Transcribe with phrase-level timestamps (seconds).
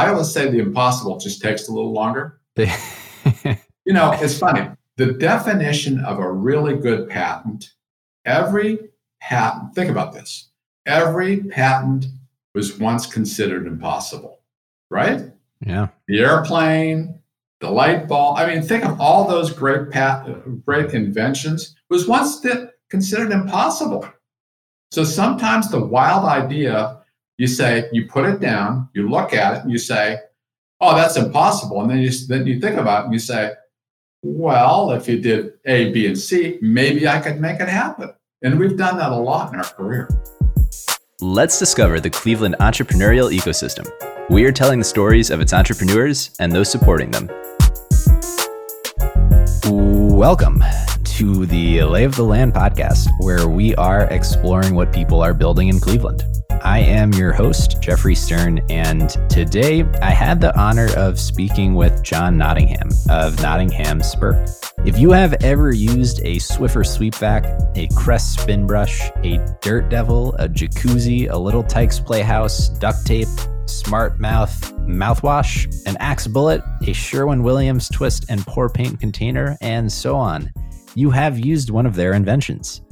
[0.00, 2.40] I always say the impossible just takes a little longer.
[2.56, 4.66] you know, it's funny.
[4.96, 7.72] The definition of a really good patent,
[8.24, 8.78] every
[9.20, 10.50] patent, think about this.
[10.86, 12.06] Every patent
[12.54, 14.40] was once considered impossible,
[14.90, 15.20] right?
[15.64, 15.88] Yeah.
[16.08, 17.20] The airplane,
[17.60, 18.38] the light bulb.
[18.38, 20.26] I mean, think of all those great pat,
[20.64, 22.44] great inventions was once
[22.88, 24.08] considered impossible.
[24.92, 26.99] So sometimes the wild idea,
[27.40, 30.18] you say, you put it down, you look at it, and you say,
[30.78, 33.52] "Oh, that's impossible," and then you then you think about it and you say,
[34.22, 38.10] "Well, if you did A, B, and C, maybe I could make it happen."
[38.42, 40.10] And we've done that a lot in our career.
[41.22, 43.90] Let's discover the Cleveland entrepreneurial ecosystem.
[44.28, 47.30] We are telling the stories of its entrepreneurs and those supporting them.
[49.64, 50.62] Welcome
[51.16, 55.68] to the Lay of the Land podcast, where we are exploring what people are building
[55.68, 56.22] in Cleveland.
[56.62, 62.02] I am your host, Jeffrey Stern, and today I had the honor of speaking with
[62.02, 64.46] John Nottingham of Nottingham Spirk.
[64.84, 70.34] If you have ever used a Swiffer SweepVac, a Crest spin brush, a Dirt Devil,
[70.34, 73.28] a jacuzzi, a Little Tikes Playhouse, duct tape,
[73.64, 79.90] Smart Mouth mouthwash, an Axe Bullet, a Sherwin Williams twist and pour paint container, and
[79.90, 80.52] so on,
[80.94, 82.82] you have used one of their inventions.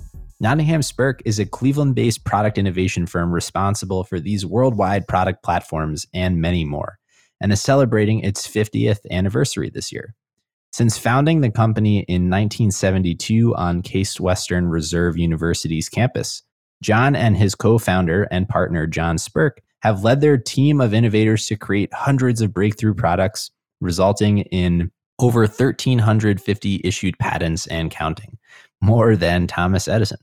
[0.41, 6.07] Nottingham Spirk is a Cleveland based product innovation firm responsible for these worldwide product platforms
[6.15, 6.99] and many more,
[7.41, 10.15] and is celebrating its 50th anniversary this year.
[10.71, 16.45] Since founding the company in 1972 on Case Western Reserve University's campus,
[16.83, 21.47] John and his co founder and partner, John Spirk, have led their team of innovators
[21.47, 28.39] to create hundreds of breakthrough products, resulting in over 1,350 issued patents and counting,
[28.81, 30.19] more than Thomas Edison.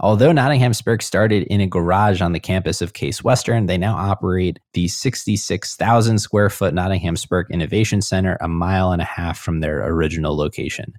[0.00, 3.96] Although Nottingham Spirk started in a garage on the campus of Case Western, they now
[3.96, 9.58] operate the 66,000 square foot Nottingham Spirk Innovation Center a mile and a half from
[9.58, 10.92] their original location.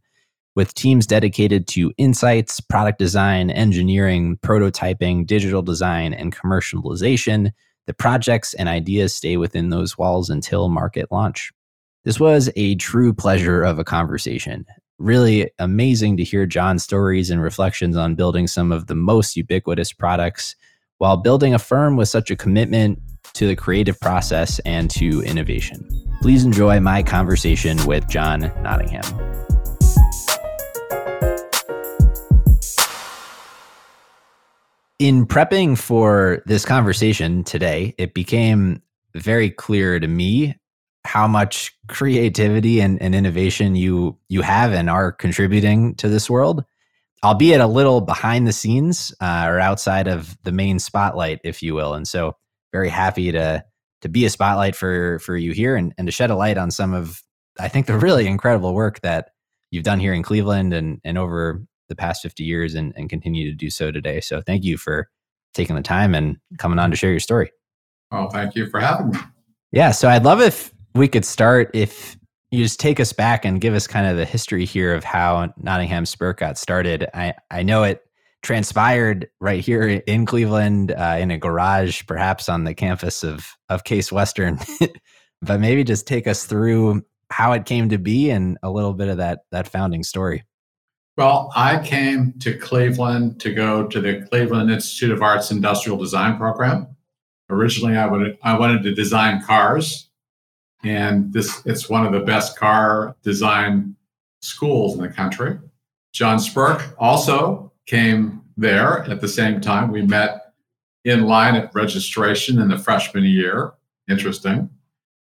[0.55, 7.53] With teams dedicated to insights, product design, engineering, prototyping, digital design, and commercialization,
[7.87, 11.53] the projects and ideas stay within those walls until market launch.
[12.03, 14.65] This was a true pleasure of a conversation
[14.99, 19.93] really amazing to hear John's stories and reflections on building some of the most ubiquitous
[19.93, 20.55] products
[20.97, 22.99] while building a firm with such a commitment
[23.33, 25.87] to the creative process and to innovation.
[26.21, 29.03] Please enjoy my conversation with John Nottingham.
[34.99, 38.81] In prepping for this conversation today, it became
[39.15, 40.55] very clear to me
[41.05, 46.63] how much creativity and, and innovation you you have and are contributing to this world
[47.23, 51.73] albeit a little behind the scenes uh, or outside of the main spotlight if you
[51.73, 51.93] will.
[51.93, 52.35] And so
[52.71, 53.63] very happy to
[54.01, 56.71] to be a spotlight for for you here and, and to shed a light on
[56.71, 57.21] some of
[57.59, 59.31] i think the really incredible work that
[59.71, 63.49] you've done here in cleveland and and over the past 50 years and, and continue
[63.49, 64.21] to do so today.
[64.21, 65.09] So thank you for
[65.55, 67.51] taking the time and coming on to share your story.
[68.11, 69.19] Oh thank you for having me.
[69.71, 72.17] Yeah so i'd love if we could start if
[72.51, 75.53] you just take us back and give us kind of the history here of how
[75.57, 77.07] Nottingham Spirk got started.
[77.13, 78.03] I, I know it
[78.41, 83.83] transpired right here in Cleveland uh, in a garage, perhaps on the campus of, of
[83.83, 84.59] Case Western,
[85.41, 89.09] but maybe just take us through how it came to be and a little bit
[89.09, 90.43] of that, that founding story.
[91.17, 96.37] Well, I came to Cleveland to go to the Cleveland Institute of Arts Industrial Design
[96.37, 96.95] program.
[97.49, 100.08] Originally, I, would, I wanted to design cars
[100.83, 103.95] and this it's one of the best car design
[104.41, 105.57] schools in the country.
[106.13, 109.91] John Spirk also came there at the same time.
[109.91, 110.53] We met
[111.05, 113.73] in line at registration in the freshman year.
[114.09, 114.69] Interesting.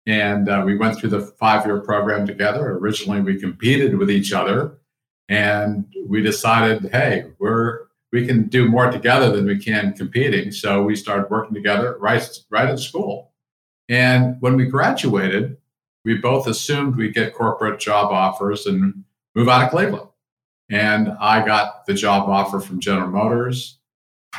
[0.05, 2.77] And uh, we went through the five year program together.
[2.77, 4.77] Originally, we competed with each other,
[5.29, 10.51] and we decided, hey, we're we can do more together than we can competing.
[10.51, 13.33] So we started working together right right at school.
[13.89, 15.57] And when we graduated,
[16.03, 19.03] we both assumed we'd get corporate job offers and
[19.35, 20.09] move out of Cleveland.
[20.69, 23.77] And I got the job offer from General Motors,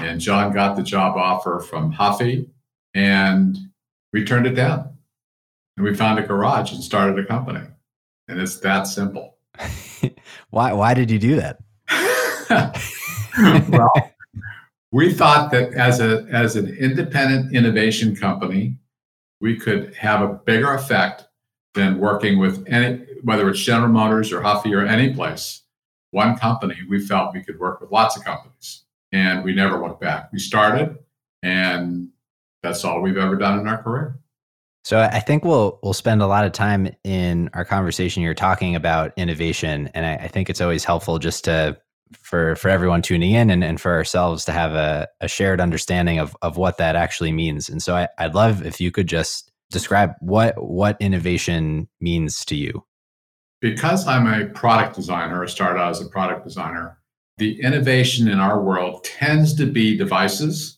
[0.01, 2.49] and John got the job offer from Huffy,
[2.95, 3.57] and
[4.13, 4.97] we turned it down.
[5.77, 7.61] And we found a garage and started a company.
[8.29, 9.37] And it's that simple.
[10.51, 11.61] why why did you do that?
[13.69, 13.93] well,
[14.91, 18.79] we thought that as a as an independent innovation company,
[19.41, 21.27] we could have a bigger effect
[21.75, 25.63] than working with any, whether it's General Motors or Huffy or any place.
[26.11, 30.01] One company, we felt we could work with lots of companies, and we never looked
[30.01, 30.31] back.
[30.33, 30.97] We started,
[31.43, 32.09] and
[32.63, 34.19] that's all we've ever done in our career.
[34.85, 38.77] So I think we'll we'll spend a lot of time in our conversation here talking
[38.77, 41.77] about innovation, and I, I think it's always helpful just to
[42.13, 46.19] for for everyone tuning in and, and for ourselves to have a, a shared understanding
[46.19, 47.69] of of what that actually means.
[47.69, 52.57] And so I, I'd love if you could just describe what what innovation means to
[52.57, 52.85] you.
[53.61, 56.99] Because I'm a product designer, I started out as a product designer.
[57.39, 60.77] The innovation in our world tends to be devices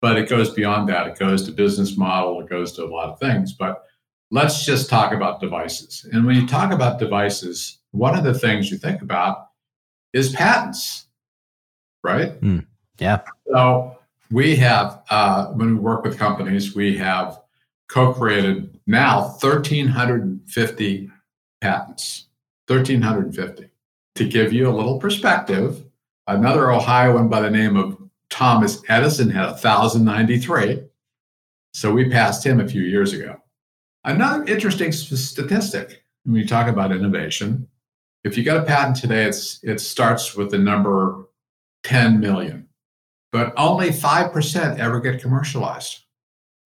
[0.00, 1.06] but it goes beyond that.
[1.06, 3.52] It goes to business model, it goes to a lot of things.
[3.52, 3.82] But
[4.30, 6.06] let's just talk about devices.
[6.12, 9.47] And when you talk about devices, one of the things you think about
[10.18, 11.06] is patents,
[12.02, 12.38] right?
[12.40, 12.66] Mm,
[12.98, 13.22] yeah.
[13.46, 13.96] So
[14.30, 17.40] we have, uh, when we work with companies, we have
[17.88, 21.10] co created now 1,350
[21.60, 22.26] patents.
[22.66, 23.70] 1,350.
[24.16, 25.84] To give you a little perspective,
[26.26, 27.96] another Ohioan by the name of
[28.28, 30.82] Thomas Edison had 1,093.
[31.72, 33.36] So we passed him a few years ago.
[34.04, 37.68] Another interesting statistic when you talk about innovation,
[38.24, 41.28] if you get a patent today, it's, it starts with the number
[41.84, 42.68] 10 million,
[43.32, 46.04] but only 5% ever get commercialized.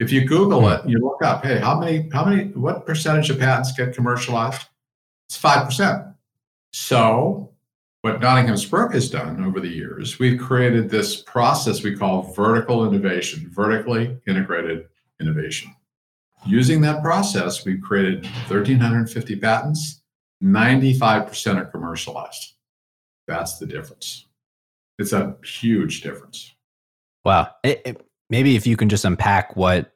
[0.01, 0.89] If you Google it, hmm.
[0.89, 4.67] you look up, hey, how many, how many, what percentage of patents get commercialized?
[5.29, 6.15] It's 5%.
[6.73, 7.53] So
[8.01, 12.85] what Nottingham Spirk has done over the years, we've created this process we call vertical
[12.87, 14.89] innovation, vertically integrated
[15.21, 15.73] innovation.
[16.45, 20.02] Using that process, we've created 1,350 patents,
[20.43, 22.55] 95% are commercialized.
[23.27, 24.27] That's the difference.
[24.99, 26.55] It's a huge difference.
[27.25, 27.49] Wow.
[27.63, 29.93] It, it, maybe if you can just unpack what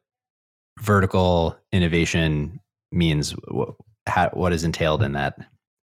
[0.81, 2.61] vertical innovation
[2.93, 3.75] means, what,
[4.07, 5.37] how, what is entailed in that?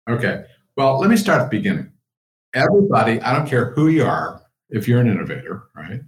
[0.09, 0.45] Okay.
[0.77, 1.93] Well, let me start at the beginning
[2.53, 6.01] everybody, I don't care who you are, if you're an innovator, right?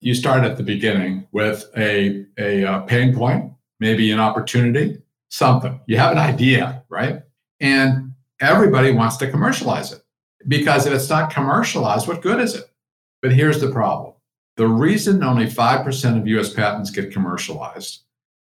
[0.00, 4.98] You start at the beginning with a, a, a uh, pain point, maybe an opportunity,
[5.28, 5.80] something.
[5.86, 7.22] You have an idea, right?
[7.60, 8.01] And
[8.42, 10.02] everybody wants to commercialize it
[10.48, 12.64] because if it's not commercialized, what good is it?
[13.22, 14.14] But here's the problem
[14.56, 18.00] the reason only 5% of US patents get commercialized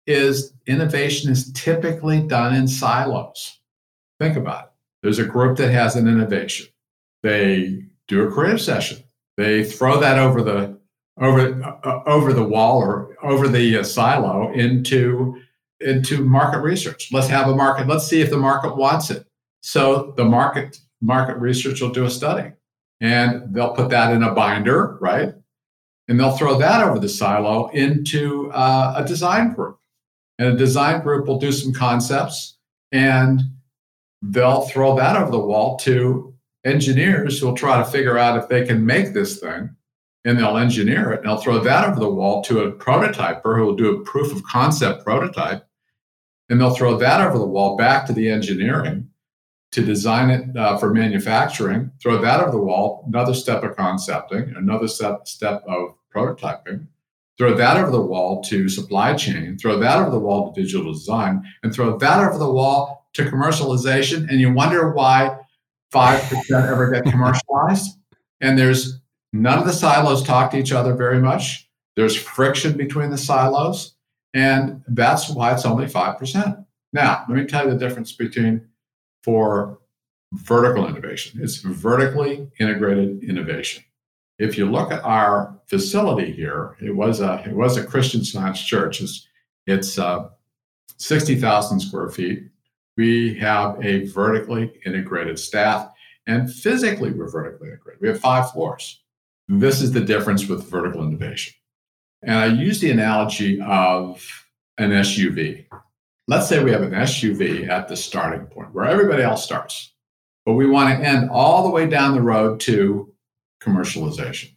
[0.08, 3.60] is innovation is typically done in silos.
[4.20, 4.72] Think about it.
[5.04, 6.68] There's a group that has an innovation.
[7.22, 9.04] They do a creative session.
[9.38, 10.80] They throw that over the
[11.22, 15.42] over uh, over the wall or over the uh, silo into
[15.82, 17.12] into market research.
[17.12, 17.88] Let's have a market.
[17.88, 19.26] Let's see if the market wants it.
[19.62, 22.52] So the market market research will do a study,
[23.02, 25.34] and they'll put that in a binder, right?
[26.08, 29.80] And they'll throw that over the silo into uh, a design group,
[30.38, 32.58] and a design group will do some concepts,
[32.92, 33.42] and
[34.22, 36.34] they'll throw that over the wall to
[36.66, 39.70] engineers who'll try to figure out if they can make this thing
[40.26, 43.64] and they'll engineer it and they'll throw that over the wall to a prototyper who
[43.64, 45.66] will do a proof of concept prototype
[46.50, 49.08] and they'll throw that over the wall back to the engineering
[49.72, 54.54] to design it uh, for manufacturing throw that over the wall another step of concepting
[54.56, 56.88] another step, step of prototyping
[57.38, 60.92] throw that over the wall to supply chain throw that over the wall to digital
[60.92, 65.36] design and throw that over the wall to commercialization and you wonder why
[65.94, 67.98] 5% ever get commercialized.
[68.42, 69.00] and there's
[69.34, 71.70] none of the silos talk to each other very much.
[71.96, 73.96] There's friction between the silos.
[74.34, 76.66] And that's why it's only 5%.
[76.94, 78.68] Now, let me tell you the difference between
[79.24, 79.80] for
[80.34, 81.42] vertical innovation.
[81.44, 83.84] It's vertically integrated innovation.
[84.38, 88.62] If you look at our facility here, it was a it was a Christian Science
[88.62, 89.02] church.
[89.02, 89.28] It's
[89.68, 90.30] it's uh,
[90.98, 92.50] 60,000 square feet
[93.00, 95.90] we have a vertically integrated staff,
[96.28, 98.02] and physically, we're vertically integrated.
[98.02, 99.02] We have five floors.
[99.48, 101.54] This is the difference with vertical innovation.
[102.24, 104.22] And I use the analogy of
[104.78, 105.66] an SUV.
[106.30, 109.96] Let's say we have an SUV at the starting point where everybody else starts,
[110.46, 113.12] but we want to end all the way down the road to
[113.64, 114.52] commercialization.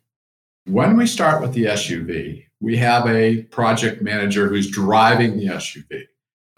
[0.67, 6.03] When we start with the SUV, we have a project manager who's driving the SUV.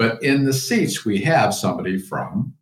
[0.00, 2.52] But in the seats, we have somebody from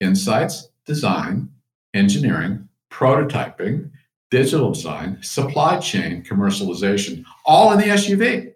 [0.00, 1.50] insights, design,
[1.92, 3.90] engineering, prototyping,
[4.30, 8.51] digital design, supply chain, commercialization, all in the SUV.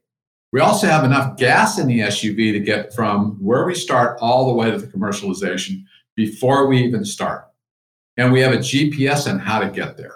[0.52, 4.46] We also have enough gas in the SUV to get from where we start all
[4.46, 5.84] the way to the commercialization
[6.14, 7.48] before we even start.
[8.16, 10.14] And we have a GPS on how to get there.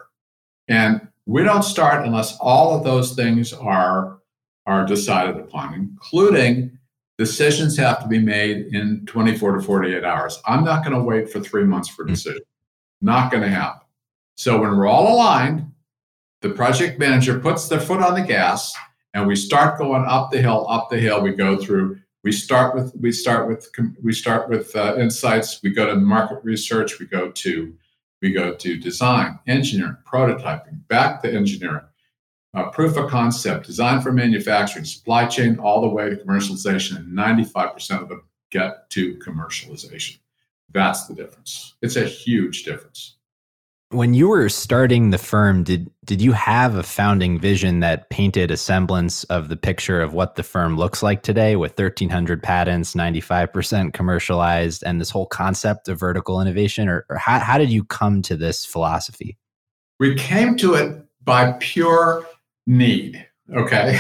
[0.69, 4.21] And we don't start unless all of those things are,
[4.67, 6.79] are decided upon, including
[7.21, 10.41] Decisions have to be made in 24 to 48 hours.
[10.47, 12.15] I'm not going to wait for three months for a hmm.
[12.15, 12.41] decision.
[13.03, 13.83] Not going to happen.
[14.37, 15.71] So when we're all aligned,
[16.41, 18.75] the project manager puts their foot on the gas
[19.15, 21.23] and we start going up the hill, up the hill.
[21.23, 23.71] We go through We start with we start with
[24.03, 25.63] we start with uh, insights.
[25.63, 26.99] We go to market research.
[26.99, 27.75] We go to
[28.23, 31.87] we go to design, engineering, prototyping, back to engineering,
[32.53, 37.17] uh, proof of concept, design for manufacturing, supply chain, all the way to commercialization, and
[37.17, 40.19] 95% of them get to commercialization.
[40.73, 41.75] That's the difference.
[41.81, 43.17] It's a huge difference.
[43.93, 48.53] When you were starting the firm, did did you have a founding vision that painted
[48.53, 52.95] a semblance of the picture of what the firm looks like today with 1300 patents,
[52.95, 57.83] 95% commercialized and this whole concept of vertical innovation or, or how, how did you
[57.83, 59.37] come to this philosophy?
[59.99, 62.25] We came to it by pure
[62.69, 63.99] need, okay?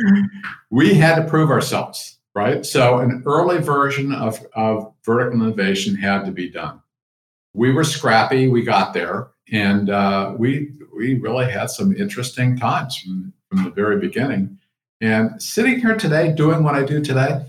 [0.70, 2.64] we had to prove ourselves, right?
[2.64, 6.80] So an early version of, of vertical innovation had to be done
[7.58, 8.46] we were scrappy.
[8.48, 13.70] We got there, and uh, we we really had some interesting times from, from the
[13.70, 14.58] very beginning.
[15.00, 17.44] And sitting here today, doing what I do today,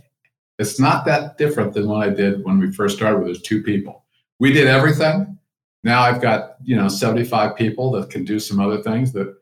[0.57, 3.63] it's not that different than what I did when we first started with those two
[3.63, 4.03] people.
[4.39, 5.37] We did everything.
[5.83, 9.35] Now I've got you know 75 people that can do some other things that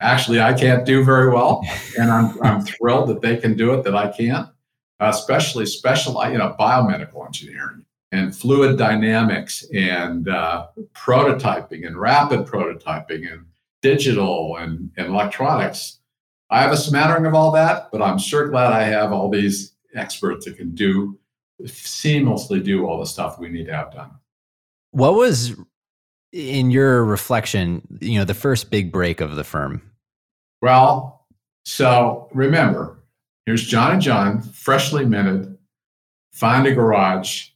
[0.00, 1.62] actually I can't do very well,
[1.98, 4.48] and I'm I'm thrilled that they can do it that I can't,
[5.00, 13.30] especially special you know biomedical engineering and fluid dynamics and uh, prototyping and rapid prototyping
[13.30, 13.44] and
[13.82, 15.98] digital and, and electronics.
[16.48, 19.74] I have a smattering of all that, but I'm sure glad I have all these
[19.94, 21.18] experts that can do
[21.62, 24.10] seamlessly do all the stuff we need to have done.
[24.92, 25.56] What was
[26.32, 29.82] in your reflection, you know, the first big break of the firm?
[30.62, 31.26] Well,
[31.64, 33.02] so remember,
[33.46, 35.56] here's John and John, freshly minted,
[36.32, 37.48] find a garage,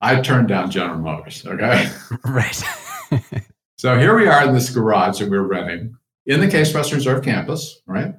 [0.00, 1.46] I turned down General Motors.
[1.46, 1.90] Okay.
[2.24, 2.64] right.
[3.78, 7.24] so here we are in this garage that we're renting in the Case Western Reserve
[7.24, 8.14] campus, right?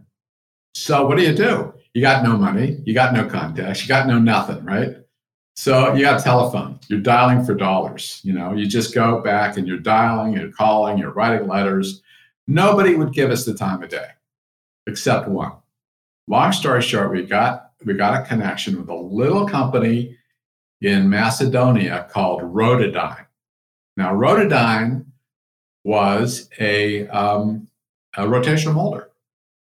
[0.73, 1.73] So what do you do?
[1.93, 4.97] You got no money, you got no contacts, you got no nothing, right?
[5.55, 6.79] So you got a telephone.
[6.87, 8.21] You're dialing for dollars.
[8.23, 12.03] You know, you just go back and you're dialing, you're calling, you're writing letters.
[12.47, 14.09] Nobody would give us the time of day,
[14.85, 15.53] except one.
[16.27, 20.15] Long story short, we got we got a connection with a little company
[20.81, 23.25] in Macedonia called Rotodyne.
[23.95, 25.05] Now, Rotodyne
[25.83, 27.67] was a, um,
[28.15, 29.09] a rotational molder.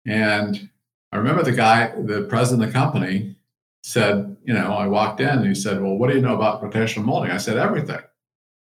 [0.06, 0.70] And
[1.12, 3.36] I remember the guy, the president of the company,
[3.82, 6.62] said, you know, I walked in and he said, Well, what do you know about
[6.62, 7.30] rotational molding?
[7.30, 8.00] I said, Everything.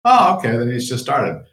[0.05, 0.57] Oh, okay.
[0.57, 1.45] Then he's just started.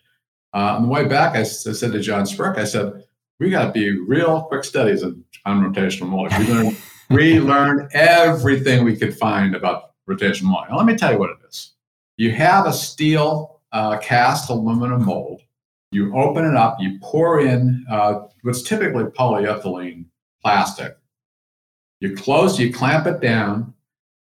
[0.54, 3.04] Uh, on the way back, I, I said to John Spirk, I said,
[3.38, 6.38] We got to be real quick studies on, on rotational molding.
[6.38, 6.76] We learned,
[7.10, 10.74] we learned everything we could find about rotational molding.
[10.74, 11.72] Let me tell you what it is.
[12.16, 15.42] You have a steel uh, cast aluminum mold.
[15.90, 20.06] You open it up, you pour in uh, what's typically polyethylene
[20.42, 20.96] plastic.
[22.00, 23.74] You close, you clamp it down,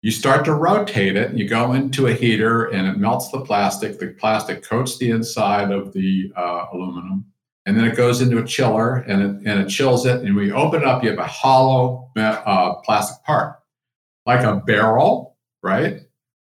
[0.01, 3.99] you start to rotate it, you go into a heater and it melts the plastic.
[3.99, 7.25] The plastic coats the inside of the uh, aluminum.
[7.65, 10.21] And then it goes into a chiller and it, and it chills it.
[10.21, 13.59] And you open it up, you have a hollow uh, plastic part,
[14.25, 15.32] like a barrel
[15.63, 16.01] right?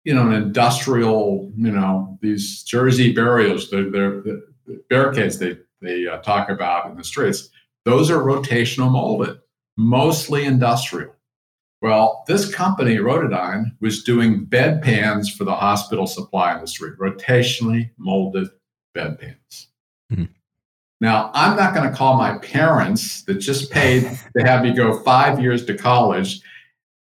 [0.05, 4.43] You know, an industrial, you know, these Jersey barriers, they're, the
[4.89, 7.51] barricades they, they uh, talk about in the streets,
[7.85, 9.39] those are rotational molded,
[9.77, 11.15] mostly industrial.
[11.81, 18.49] Well, this company, Rotodyne, was doing bed pans for the hospital supply industry, rotationally molded
[18.95, 19.69] bed pans.
[20.13, 20.25] Mm-hmm.
[21.01, 24.03] Now, I'm not going to call my parents that just paid
[24.37, 26.41] to have me go five years to college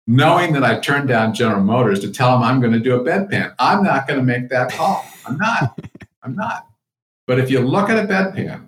[0.07, 3.03] knowing that I turned down General Motors to tell them I'm going to do a
[3.03, 3.53] bedpan.
[3.59, 5.05] I'm not going to make that call.
[5.25, 5.77] I'm not.
[6.23, 6.67] I'm not.
[7.27, 8.67] But if you look at a bedpan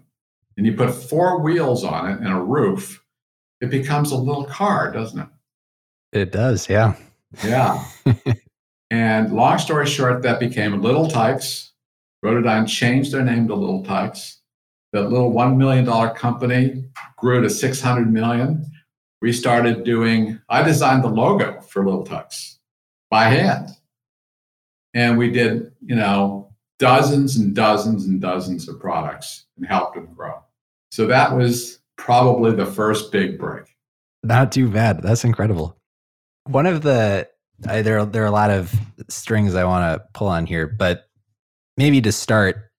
[0.58, 3.01] and you put four wheels on it and a roof,
[3.62, 5.27] it becomes a little car, doesn't it?
[6.12, 6.96] It does, yeah.
[7.43, 7.84] Yeah.
[8.91, 11.72] and long story short, that became Little Tikes.
[12.24, 14.39] Rotodyne changed their name to Little Tikes.
[14.91, 16.86] That little $1 million company
[17.17, 18.65] grew to 600 million
[19.21, 22.59] we started doing, I designed the logo for Little Tikes
[23.09, 23.69] by hand.
[24.93, 30.09] And we did, you know, dozens and dozens and dozens of products and helped them
[30.15, 30.39] grow.
[30.91, 33.65] So that was probably the first big break.
[34.23, 35.01] Not too bad.
[35.03, 35.77] That's incredible.
[36.45, 37.27] One of the
[37.67, 38.73] I, there there are a lot of
[39.09, 41.09] strings I want to pull on here, but
[41.77, 42.71] maybe to start,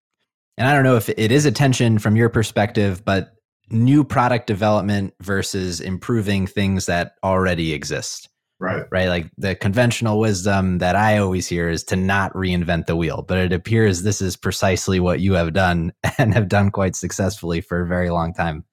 [0.57, 3.35] and I don't know if it is attention from your perspective, but
[3.71, 8.29] new product development versus improving things that already exist.
[8.59, 8.85] Right.
[8.91, 9.09] Right.
[9.09, 13.25] Like the conventional wisdom that I always hear is to not reinvent the wheel.
[13.27, 17.63] But it appears this is precisely what you have done and have done quite successfully
[17.63, 18.65] for a very long time.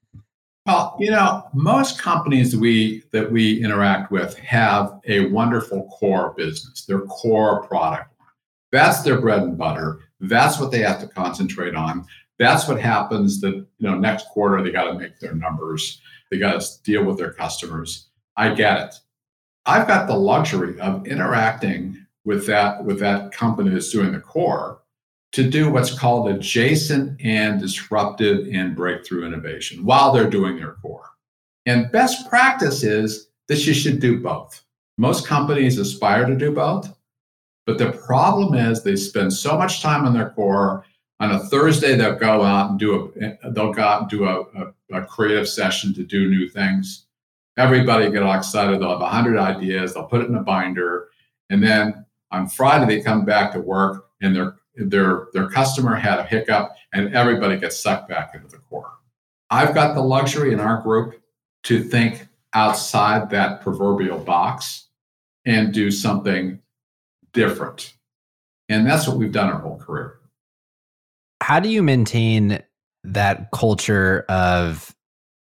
[0.66, 6.34] Well, you know, most companies that we that we interact with have a wonderful core
[6.36, 8.14] business, their core product.
[8.74, 10.02] That's their bread and butter.
[10.20, 12.06] That's what they have to concentrate on.
[12.40, 16.02] That's what happens that, you know, next quarter they got to make their numbers.
[16.30, 18.08] They got to deal with their customers.
[18.36, 18.96] I get it.
[19.66, 24.82] I've got the luxury of interacting with that with that company that's doing the core
[25.32, 31.10] to do what's called adjacent and disruptive and breakthrough innovation while they're doing their core.
[31.66, 34.64] And best practice is that you should do both.
[34.98, 36.94] Most companies aspire to do both,
[37.66, 40.86] but the problem is they spend so much time on their core.
[41.20, 44.42] On a Thursday, they'll go out and do a they'll go out and do a,
[44.42, 47.06] a, a creative session to do new things.
[47.58, 48.80] Everybody get all excited.
[48.80, 49.94] They'll have hundred ideas.
[49.94, 51.10] They'll put it in a binder,
[51.50, 56.20] and then on Friday they come back to work and they're their their customer had
[56.20, 58.92] a hiccup and everybody gets sucked back into the core
[59.50, 61.22] i've got the luxury in our group
[61.64, 64.88] to think outside that proverbial box
[65.46, 66.60] and do something
[67.34, 67.96] different
[68.70, 70.17] and that's what we've done our whole career
[71.48, 72.62] how do you maintain
[73.06, 74.94] that culture of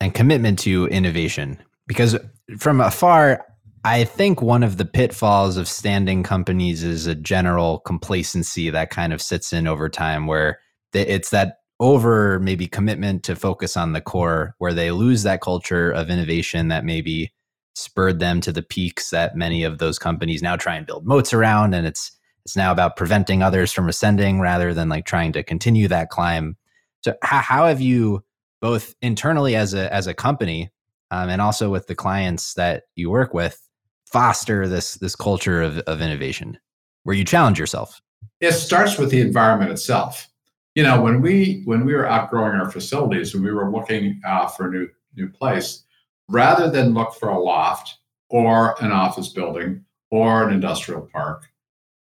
[0.01, 2.17] and commitment to innovation because
[2.59, 3.47] from afar
[3.85, 9.13] I think one of the pitfalls of standing companies is a general complacency that kind
[9.13, 10.59] of sits in over time, where
[10.95, 15.91] it's that over maybe commitment to focus on the core, where they lose that culture
[15.91, 17.35] of innovation that maybe
[17.75, 21.35] spurred them to the peaks that many of those companies now try and build moats
[21.35, 21.75] around.
[21.75, 22.11] And it's
[22.45, 26.57] it's now about preventing others from ascending rather than like trying to continue that climb.
[27.03, 28.23] So how, how have you
[28.61, 30.71] both internally as a as a company
[31.11, 33.61] um, and also with the clients that you work with
[34.07, 36.59] foster this this culture of, of innovation
[37.05, 38.01] where you challenge yourself?
[38.41, 40.29] It starts with the environment itself.
[40.75, 44.49] You know, when we when we were outgrowing our facilities and we were looking uh,
[44.49, 45.85] for a new new place,
[46.29, 47.97] rather than look for a loft
[48.29, 51.47] or an office building or an industrial park,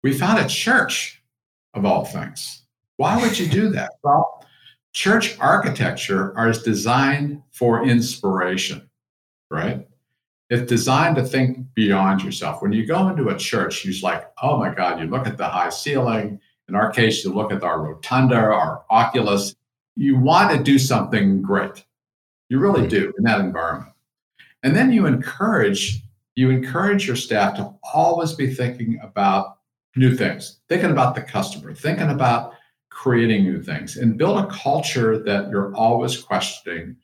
[0.03, 1.23] we found a church
[1.75, 2.63] of all things.
[2.97, 3.93] Why would you do that?
[4.03, 4.47] Well,
[4.93, 8.89] church architecture is designed for inspiration,
[9.51, 9.87] right?
[10.53, 12.61] it's designed to think beyond yourself.
[12.61, 15.49] When you go into a church, you're like, oh my God, you look at the
[15.49, 16.39] high ceiling.
[16.69, 19.57] In our case, you look at our rotunda, our oculus.
[19.97, 21.87] You want to do something great.
[22.51, 23.95] You really do in that environment.
[24.63, 26.03] And then you encourage,
[26.35, 29.57] you encourage your staff to always be thinking about
[29.97, 32.55] new things, thinking about the customer, thinking about
[32.91, 36.97] creating new things, and build a culture that you're always questioning.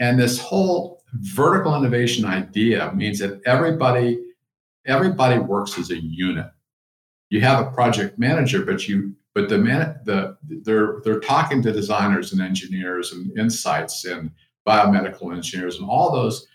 [0.00, 4.20] And this whole vertical innovation idea means that everybody
[4.86, 6.50] everybody works as a unit.
[7.30, 11.72] You have a project manager, but you but the man the they're they're talking to
[11.72, 14.30] designers and engineers and insights and
[14.66, 16.46] biomedical engineers and all those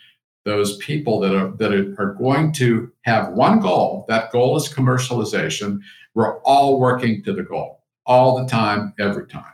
[0.49, 4.05] those people that are that are going to have one goal.
[4.07, 5.79] That goal is commercialization.
[6.15, 9.53] We're all working to the goal all the time, every time.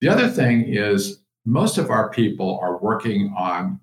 [0.00, 3.80] The other thing is most of our people are working on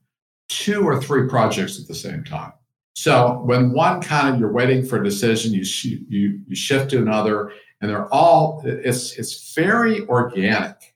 [0.50, 2.54] two or three projects at the same time.
[2.96, 6.90] So when one kind of you're waiting for a decision, you sh- you you shift
[6.92, 10.96] to another, and they're all it's it's very organic.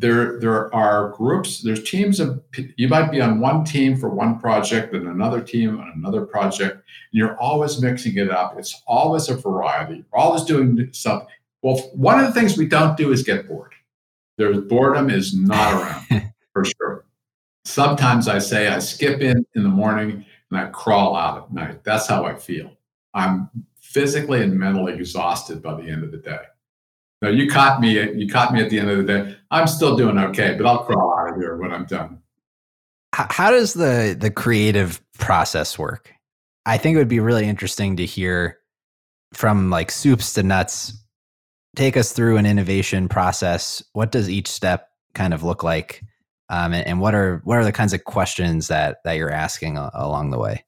[0.00, 2.40] There there are groups, there's teams of
[2.76, 6.74] you might be on one team for one project and another team on another project,
[6.74, 8.56] and you're always mixing it up.
[8.56, 9.96] It's always a variety.
[9.96, 11.26] You're always doing something.
[11.62, 13.72] Well, one of the things we don't do is get bored.
[14.36, 17.04] There's boredom is not around for sure.
[17.64, 21.84] Sometimes I say I skip in in the morning and I crawl out at night.
[21.84, 22.70] That's how I feel.
[23.14, 26.38] I'm physically and mentally exhausted by the end of the day.
[27.20, 28.00] Now you caught me.
[28.12, 29.36] You caught me at the end of the day.
[29.50, 32.20] I'm still doing okay, but I'll crawl out of here when I'm done.
[33.12, 36.12] How does the the creative process work?
[36.66, 38.58] I think it would be really interesting to hear
[39.32, 40.92] from like soups to nuts.
[41.76, 43.82] Take us through an innovation process.
[43.92, 46.02] What does each step kind of look like?
[46.50, 49.76] um, and, and, what are what are the kinds of questions that that you're asking
[49.76, 50.64] a, along the way?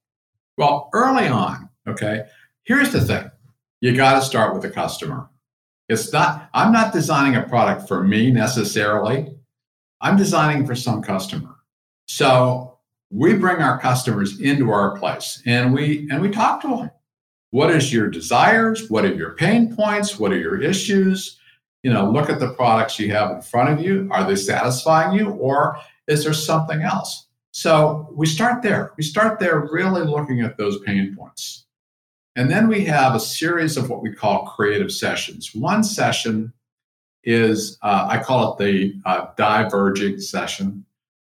[0.59, 2.25] Well, early on, okay.
[2.65, 3.31] Here's the thing:
[3.81, 5.29] you got to start with the customer.
[5.91, 6.49] It's not.
[6.55, 9.37] I'm not designing a product for me necessarily.
[10.01, 11.57] I'm designing for some customer.
[12.07, 12.79] So
[13.11, 16.91] we bring our customers into our place, and we and we talk to them.
[17.51, 18.89] What is your desires?
[18.89, 20.19] What are your pain points?
[20.19, 21.41] What are your issues?
[21.83, 24.09] you know, look at the products you have in front of you.
[24.11, 27.29] Are they satisfying you or is there something else?
[27.53, 28.93] So we start there.
[28.97, 31.67] We start there really looking at those pain points.
[32.37, 35.55] And then we have a series of what we call creative sessions.
[35.55, 36.53] One session
[37.25, 40.85] is, uh, I call it the uh, diverging session.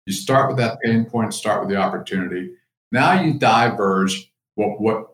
[0.06, 2.52] You start with that pain point, start with the opportunity.
[2.92, 5.08] Now you diverge what, what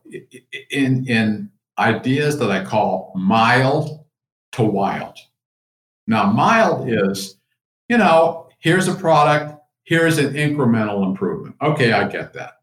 [0.69, 4.05] in, in ideas that I call mild
[4.53, 5.17] to wild.
[6.07, 7.37] Now, mild is,
[7.89, 11.55] you know, here's a product, here's an incremental improvement.
[11.61, 12.61] Okay, I get that.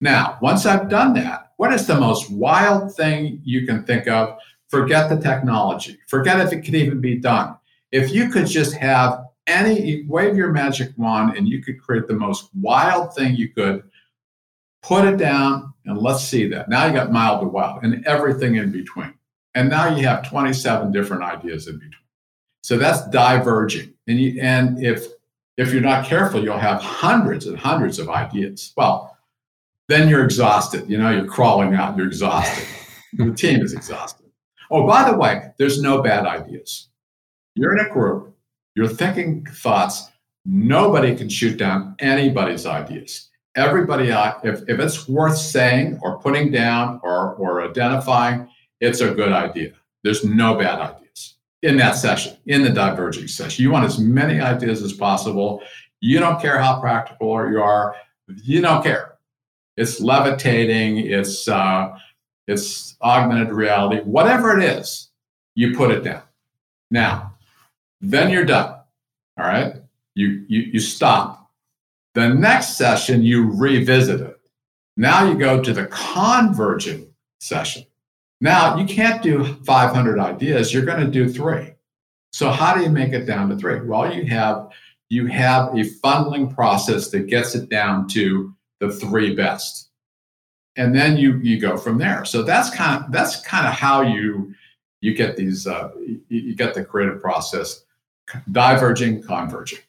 [0.00, 4.38] Now, once I've done that, what is the most wild thing you can think of?
[4.68, 5.98] Forget the technology.
[6.08, 7.54] Forget if it could even be done.
[7.92, 12.14] If you could just have any, wave your magic wand and you could create the
[12.14, 13.82] most wild thing you could,
[14.82, 16.70] put it down and let's see that.
[16.70, 19.12] Now you got mild to wild and everything in between.
[19.54, 21.92] And now you have 27 different ideas in between.
[22.62, 23.92] So that's diverging.
[24.06, 25.08] And, you, and if,
[25.58, 28.72] if you're not careful, you'll have hundreds and hundreds of ideas.
[28.78, 29.09] Well,
[29.90, 30.88] then you're exhausted.
[30.88, 32.66] You know, you're crawling out, you're exhausted.
[33.12, 34.26] the team is exhausted.
[34.70, 36.88] Oh, by the way, there's no bad ideas.
[37.54, 38.36] You're in a group,
[38.74, 40.08] you're thinking thoughts.
[40.46, 43.28] Nobody can shoot down anybody's ideas.
[43.56, 48.48] Everybody, uh, if, if it's worth saying or putting down or, or identifying,
[48.80, 49.72] it's a good idea.
[50.02, 53.62] There's no bad ideas in that session, in the diverging session.
[53.62, 55.62] You want as many ideas as possible.
[56.00, 57.96] You don't care how practical you are.
[58.28, 59.18] You don't care.
[59.76, 60.98] It's levitating.
[60.98, 61.96] It's uh,
[62.46, 64.00] it's augmented reality.
[64.02, 65.10] Whatever it is,
[65.54, 66.22] you put it down.
[66.90, 67.34] Now,
[68.00, 68.74] then you're done.
[69.38, 69.74] All right.
[70.14, 71.50] You you you stop.
[72.14, 74.40] The next session you revisit it.
[74.96, 77.84] Now you go to the converging session.
[78.40, 81.74] Now, you can't do 500 ideas, you're going to do three.
[82.32, 83.80] So how do you make it down to three?
[83.80, 84.70] Well, you have
[85.08, 89.90] you have a funneling process that gets it down to the three best.
[90.76, 92.24] And then you you go from there.
[92.24, 94.54] So that's kind of that's kind of how you
[95.00, 97.84] you get these uh, you, you get the creative process
[98.50, 99.80] diverging, converging.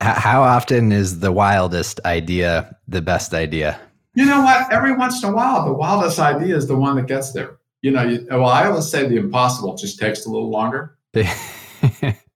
[0.00, 3.80] How often is the wildest idea the best idea?
[4.14, 4.70] You know what?
[4.72, 7.90] Every once in a while, the wildest idea is the one that gets there you
[7.90, 10.96] know, you, well, I always say the impossible just takes a little longer.
[11.12, 11.24] you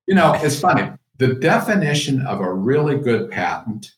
[0.08, 0.90] know, it's funny.
[1.16, 3.92] The definition of a really good patent,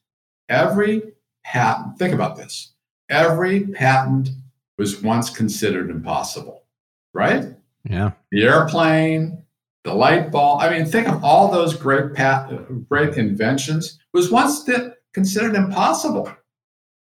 [0.48, 1.02] every
[1.44, 2.72] patent, think about this.
[3.08, 4.30] Every patent
[4.78, 6.64] was once considered impossible,
[7.12, 7.46] right?
[7.84, 8.12] Yeah.
[8.30, 9.42] The airplane,
[9.84, 10.62] the light bulb.
[10.62, 12.50] I mean, think of all those great pat-
[12.88, 14.68] great inventions was once
[15.12, 16.32] considered impossible.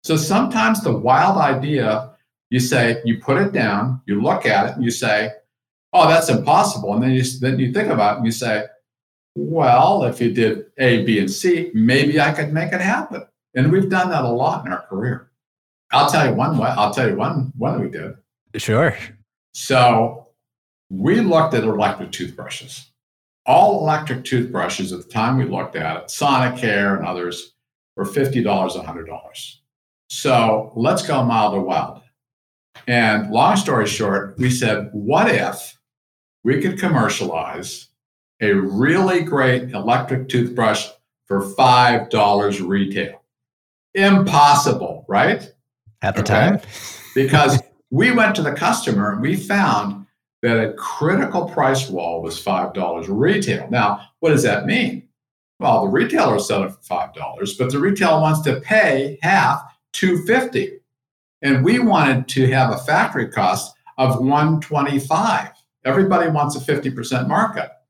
[0.03, 2.15] So sometimes the wild idea
[2.49, 5.31] you say you put it down you look at it and you say
[5.93, 8.65] oh that's impossible and then you then you think about it and you say
[9.35, 13.23] well if you did a b and c maybe i could make it happen
[13.55, 15.29] and we've done that a lot in our career.
[15.91, 18.15] I'll tell you one way i'll tell you one one we did.
[18.57, 18.95] Sure.
[19.53, 20.27] So
[20.89, 22.91] we looked at electric toothbrushes.
[23.45, 27.53] All electric toothbrushes at the time we looked at it sonicare and others
[27.95, 29.59] were $50 $100
[30.09, 32.01] so let's go mild or wild.
[32.87, 35.77] And long story short, we said, what if
[36.43, 37.87] we could commercialize
[38.41, 40.87] a really great electric toothbrush
[41.27, 43.18] for $5 retail?
[43.93, 45.51] Impossible, right?
[46.01, 46.33] At the okay.
[46.33, 46.61] time?
[47.15, 50.05] because we went to the customer and we found
[50.41, 53.67] that a critical price wall was $5 retail.
[53.69, 55.07] Now, what does that mean?
[55.59, 59.61] Well, the retailer set it for $5, but the retailer wants to pay half,
[59.93, 60.79] 250
[61.41, 65.49] and we wanted to have a factory cost of 125.
[65.85, 67.85] Everybody wants a 50% markup.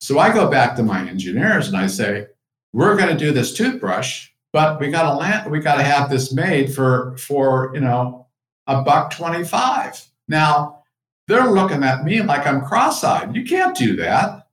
[0.00, 2.26] So I go back to my engineers and I say,
[2.72, 6.08] we're going to do this toothbrush, but we got to land, we got to have
[6.08, 8.28] this made for for you know
[8.68, 10.06] a buck 25.
[10.28, 10.84] Now
[11.26, 13.34] they're looking at me like I'm cross-eyed.
[13.34, 14.46] You can't do that.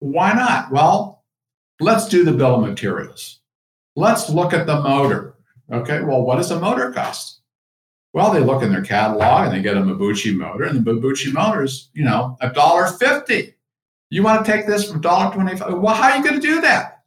[0.00, 0.72] Why not?
[0.72, 1.22] Well,
[1.78, 3.38] let's do the bill of materials.
[3.94, 5.36] Let's look at the motor.
[5.72, 7.40] Okay, well, what does a motor cost?
[8.14, 11.32] Well, they look in their catalog and they get a Mabuchi motor, and the Mabuchi
[11.32, 13.54] motor is, you know, a dollar fifty.
[14.10, 15.78] You want to take this from dollar twenty-five?
[15.78, 17.04] Well, how are you going to do that?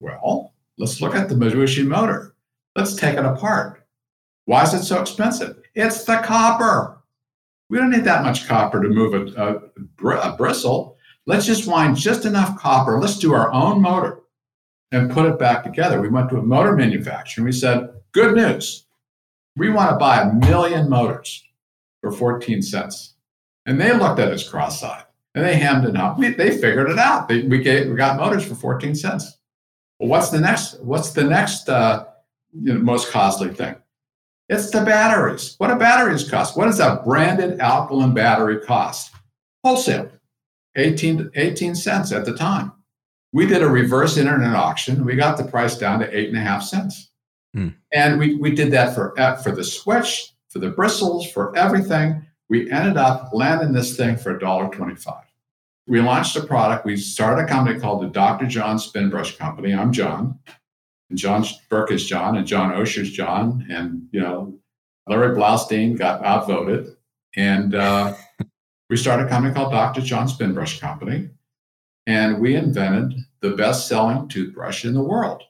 [0.00, 2.34] Well, let's look at the Mabuchi motor.
[2.76, 3.86] Let's take it apart.
[4.46, 5.56] Why is it so expensive?
[5.74, 7.02] It's the copper.
[7.70, 9.62] We don't need that much copper to move a,
[10.04, 10.96] a, a bristle.
[11.26, 12.98] Let's just wind just enough copper.
[12.98, 14.20] Let's do our own motor
[14.92, 16.00] and put it back together.
[16.00, 18.84] We went to a motor manufacturer and we said, good news
[19.56, 21.44] we want to buy a million motors
[22.00, 23.14] for 14 cents.
[23.66, 26.18] And they looked at us cross-eyed and they hammed it up.
[26.18, 27.28] We, they figured it out.
[27.28, 29.38] They, we, gave, we got motors for 14 cents.
[29.98, 30.80] Well, what's the next?
[30.80, 32.06] What's the next uh,
[32.52, 33.76] you know, most costly thing?
[34.48, 35.54] It's the batteries.
[35.58, 36.56] What do batteries cost?
[36.56, 39.14] What does a branded alkaline battery cost?
[39.62, 40.10] Wholesale,
[40.76, 42.72] 18, 18 cents at the time.
[43.32, 45.04] we did a reverse internet auction.
[45.04, 47.10] We got the price down to eight and a half cents.
[47.54, 47.68] Hmm.
[47.92, 52.24] And we, we did that for, uh, for the switch, for the bristles, for everything.
[52.48, 55.22] We ended up landing this thing for $1.25.
[55.86, 56.86] We launched a product.
[56.86, 58.46] We started a company called the Dr.
[58.46, 59.74] John Spin Brush Company.
[59.74, 60.38] I'm John.
[61.10, 63.66] And John Spirk is John, and John Osher's John.
[63.70, 64.58] And, you know,
[65.06, 66.96] Larry Blaustein got outvoted.
[67.36, 68.14] And uh,
[68.90, 70.00] we started a company called Dr.
[70.00, 71.28] John Spin Brush Company
[72.06, 75.42] and we invented the best selling toothbrush in the world.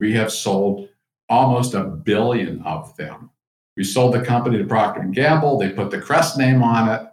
[0.00, 0.88] We have sold
[1.28, 3.30] almost a billion of them.
[3.76, 5.58] We sold the company to Procter and Gamble.
[5.58, 7.06] They put the Crest name on it.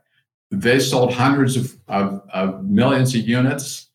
[0.51, 3.89] They sold hundreds of, of, of millions of units.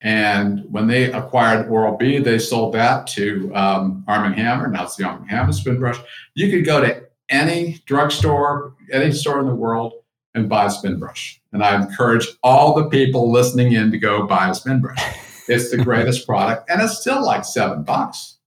[0.00, 4.68] And when they acquired Oral B, they sold that to um, Arm & Hammer.
[4.68, 5.98] Now it's the Arm & Hammer spin brush.
[6.34, 9.94] You could go to any drugstore, any store in the world,
[10.34, 11.40] and buy a spin brush.
[11.52, 15.00] And I encourage all the people listening in to go buy a spin brush.
[15.48, 18.38] It's the greatest product, and it's still like seven bucks.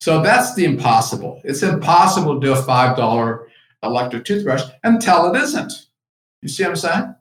[0.00, 1.40] So that's the impossible.
[1.44, 3.46] It's impossible to do a $5
[3.82, 5.83] electric toothbrush until it isn't.
[6.44, 7.14] You see what I'm saying?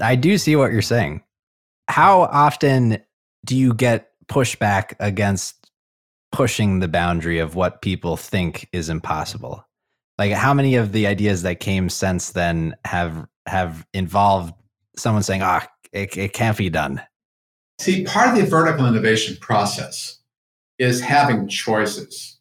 [0.00, 1.20] I do see what you're saying.
[1.88, 3.02] How often
[3.44, 5.70] do you get pushback against
[6.32, 9.62] pushing the boundary of what people think is impossible?
[10.16, 14.54] Like how many of the ideas that came since then have have involved
[14.96, 17.02] someone saying, "Ah, oh, it, it can't be done"?
[17.78, 20.18] See, part of the vertical innovation process
[20.78, 22.38] is having choices,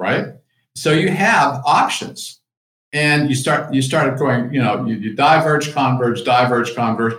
[0.00, 0.26] right?
[0.74, 2.40] So you have options,
[2.92, 7.14] and you start you started going, you know, you, you diverge, converge, diverge, converge,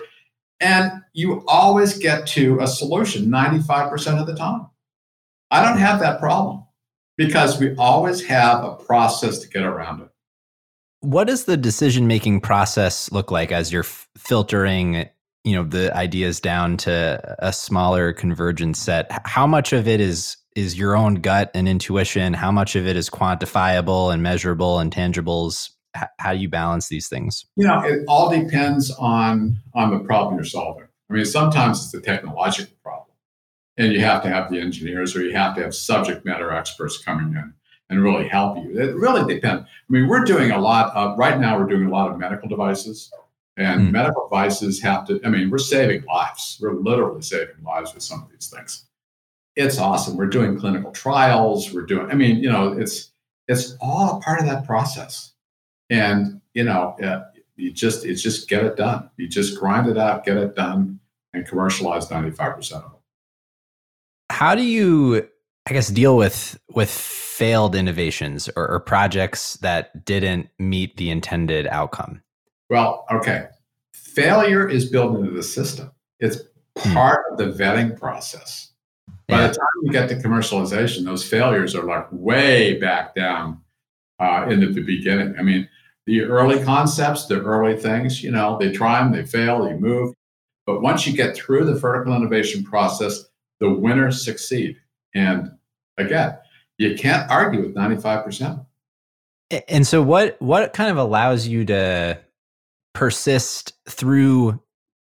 [0.59, 4.67] and you always get to a solution 95% of the time.
[5.51, 6.63] I don't have that problem
[7.17, 10.09] because we always have a process to get around it.
[11.01, 15.09] What does the decision making process look like as you're f- filtering,
[15.43, 19.11] you know, the ideas down to a smaller convergence set?
[19.25, 22.33] How much of it is is your own gut and intuition?
[22.33, 25.71] How much of it is quantifiable and measurable and tangibles?
[25.95, 27.45] H- how do you balance these things?
[27.55, 30.87] You know, it all depends on on the problem you're solving.
[31.09, 33.15] I mean, sometimes it's a technological problem,
[33.77, 36.97] and you have to have the engineers or you have to have subject matter experts
[36.97, 37.53] coming in
[37.89, 38.79] and really help you.
[38.79, 39.63] It really depends.
[39.63, 42.49] I mean, we're doing a lot of, right now, we're doing a lot of medical
[42.49, 43.11] devices.
[43.55, 43.91] And mm.
[43.91, 46.57] medical devices have to, I mean, we're saving lives.
[46.59, 48.85] We're literally saving lives with some of these things.
[49.55, 50.17] It's awesome.
[50.17, 51.71] We're doing clinical trials.
[51.71, 53.11] We're doing, I mean, you know, it's,
[53.47, 55.33] it's all a part of that process.
[55.89, 59.09] And, you know, uh, you just, it's just get it done.
[59.17, 60.99] You just grind it out, get it done,
[61.33, 62.99] and commercialize 95% of it.
[64.31, 65.27] How do you,
[65.67, 71.67] I guess, deal with, with failed innovations or, or projects that didn't meet the intended
[71.67, 72.23] outcome?
[72.69, 73.47] Well, okay.
[73.93, 75.91] Failure is built into the system.
[76.19, 76.37] It's
[76.77, 76.93] hmm.
[76.93, 77.33] part hmm.
[77.33, 78.72] of the vetting process.
[79.27, 79.47] By yeah.
[79.47, 83.61] the time you get to commercialization, those failures are like way back down
[84.19, 85.35] uh, into the beginning.
[85.37, 85.67] I mean,
[86.05, 90.13] the early concepts, the early things, you know, they try them, they fail, they move.
[90.65, 93.25] But once you get through the vertical innovation process,
[93.59, 94.77] the winners succeed.
[95.15, 95.51] And
[95.97, 96.37] again,
[96.77, 98.65] you can't argue with 95%.
[99.67, 102.19] And so what what kind of allows you to
[102.93, 104.59] persist through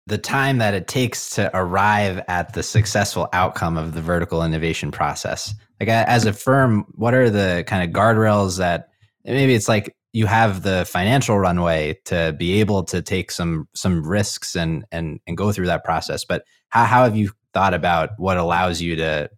[0.07, 4.91] the time that it takes to arrive at the successful outcome of the vertical innovation
[4.91, 5.55] process?
[5.81, 8.89] Like as a firm, what are the kind of guardrails that
[9.25, 14.07] maybe it's like you have the financial runway to be able to take some some
[14.07, 18.11] risks and and and go through that process, but how how have you thought about
[18.17, 19.29] what allows you to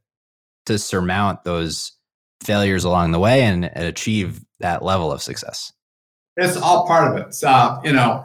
[0.66, 1.92] to surmount those
[2.42, 5.72] failures along the way and, and achieve that level of success?
[6.36, 7.34] It's all part of it.
[7.34, 8.24] So, you know,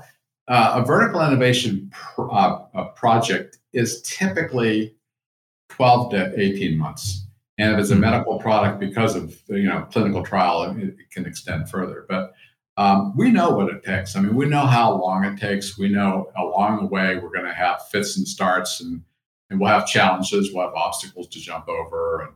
[0.54, 4.94] uh, a vertical innovation pr- uh, project is typically
[5.70, 7.26] 12 to 18 months.
[7.58, 8.02] And if it's a hmm.
[8.02, 12.06] medical product, because of you know clinical trial, it, it can extend further.
[12.08, 12.34] But
[12.78, 14.16] um, we know what it takes.
[14.16, 15.78] I mean, we know how long it takes.
[15.78, 19.02] We know along the way we're going to have fits and starts, and
[19.50, 22.34] and we'll have challenges, we'll have obstacles to jump over, and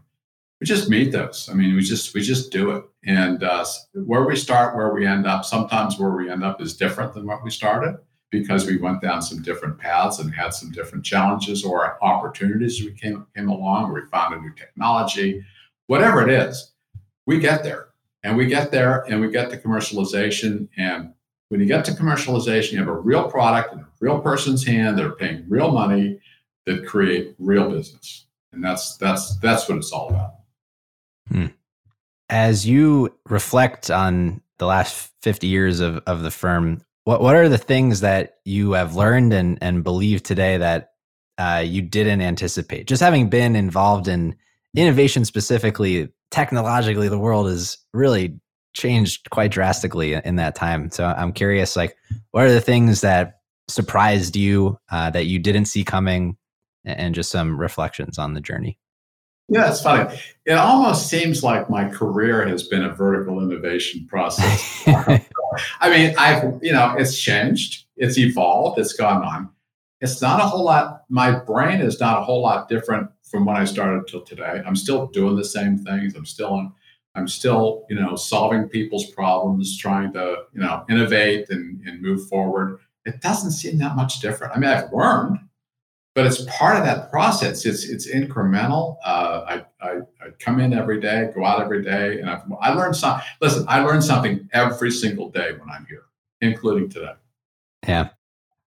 [0.59, 1.49] we just meet those.
[1.51, 2.83] I mean, we just we just do it.
[3.05, 6.75] And uh, where we start, where we end up, sometimes where we end up is
[6.75, 7.97] different than what we started
[8.29, 12.91] because we went down some different paths and had some different challenges or opportunities we
[12.91, 13.93] came came along.
[13.93, 15.45] We found a new technology,
[15.87, 16.73] whatever it is,
[17.25, 17.89] we get there,
[18.23, 20.67] and we get there, and we get to commercialization.
[20.77, 21.13] And
[21.49, 24.97] when you get to commercialization, you have a real product in a real person's hand.
[24.97, 26.19] They're paying real money
[26.65, 30.33] that create real business, and that's that's that's what it's all about.
[31.29, 31.47] Hmm.
[32.29, 37.47] As you reflect on the last 50 years of, of the firm, what, what are
[37.47, 40.91] the things that you have learned and, and believe today that
[41.37, 42.85] uh, you didn't anticipate?
[42.85, 44.35] Just having been involved in
[44.75, 48.37] innovation specifically, technologically, the world has really
[48.73, 50.91] changed quite drastically in that time.
[50.91, 51.95] So I'm curious, like,
[52.31, 53.39] what are the things that
[53.69, 56.35] surprised you uh, that you didn't see coming,
[56.83, 58.77] and just some reflections on the journey?
[59.47, 60.13] Yeah, it's funny.
[60.45, 64.83] It almost seems like my career has been a vertical innovation process.
[65.79, 69.49] I mean, I've, you know, it's changed, it's evolved, it's gone on.
[69.99, 73.57] It's not a whole lot, my brain is not a whole lot different from when
[73.57, 74.61] I started till today.
[74.65, 76.15] I'm still doing the same things.
[76.15, 76.73] I'm still on,
[77.15, 82.27] I'm still, you know, solving people's problems, trying to, you know, innovate and, and move
[82.27, 82.79] forward.
[83.05, 84.55] It doesn't seem that much different.
[84.55, 85.39] I mean, I've learned,
[86.17, 87.63] but it's part of that process.
[87.63, 88.97] It's it's incremental.
[89.05, 92.73] Uh, I, I, I come in every day, go out every day, and I've, I
[92.73, 93.21] learn some.
[93.39, 96.05] Listen, I learn something every single day when I'm here,
[96.41, 97.11] including today.
[97.87, 98.09] Yeah.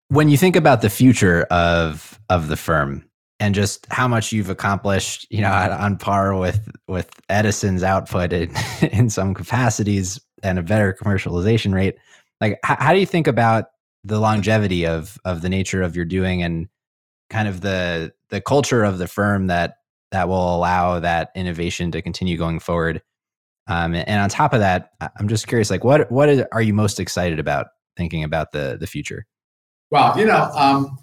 [0.08, 4.50] When you think about the future of of the firm and just how much you've
[4.50, 8.52] accomplished, you know, on par with with Edison's output in,
[8.90, 11.94] in some capacities and a better commercialization rate,
[12.40, 13.66] like how, how do you think about
[14.02, 16.66] the longevity of of the nature of your doing and
[17.30, 19.76] kind of the the culture of the firm that
[20.12, 23.02] that will allow that innovation to continue going forward.
[23.68, 26.72] Um, and on top of that, I'm just curious, like what what is, are you
[26.72, 29.26] most excited about thinking about the the future?
[29.90, 30.98] Well, you know, um,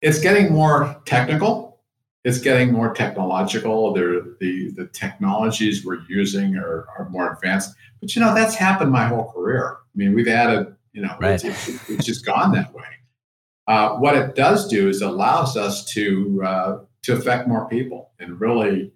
[0.00, 1.80] it's getting more technical.
[2.24, 3.92] It's getting more technological.
[3.92, 7.74] There, the the technologies we're using are, are more advanced.
[8.00, 9.76] But you know, that's happened my whole career.
[9.78, 11.42] I mean, we've added, you know, right.
[11.42, 12.84] it's, it's just gone that way.
[13.66, 18.40] Uh, what it does do is allows us to uh, to affect more people and
[18.40, 18.92] really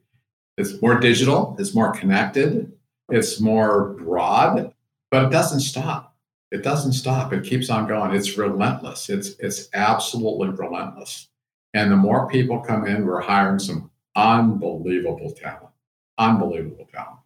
[0.56, 2.72] it's more digital it's more connected
[3.08, 4.72] it's more broad
[5.10, 6.16] but it doesn't stop.
[6.52, 7.32] It doesn't stop.
[7.32, 8.12] It keeps on going.
[8.14, 9.08] It's relentless.
[9.08, 11.28] It's it's absolutely relentless.
[11.74, 15.72] And the more people come in we're hiring some unbelievable talent
[16.18, 17.20] unbelievable talent.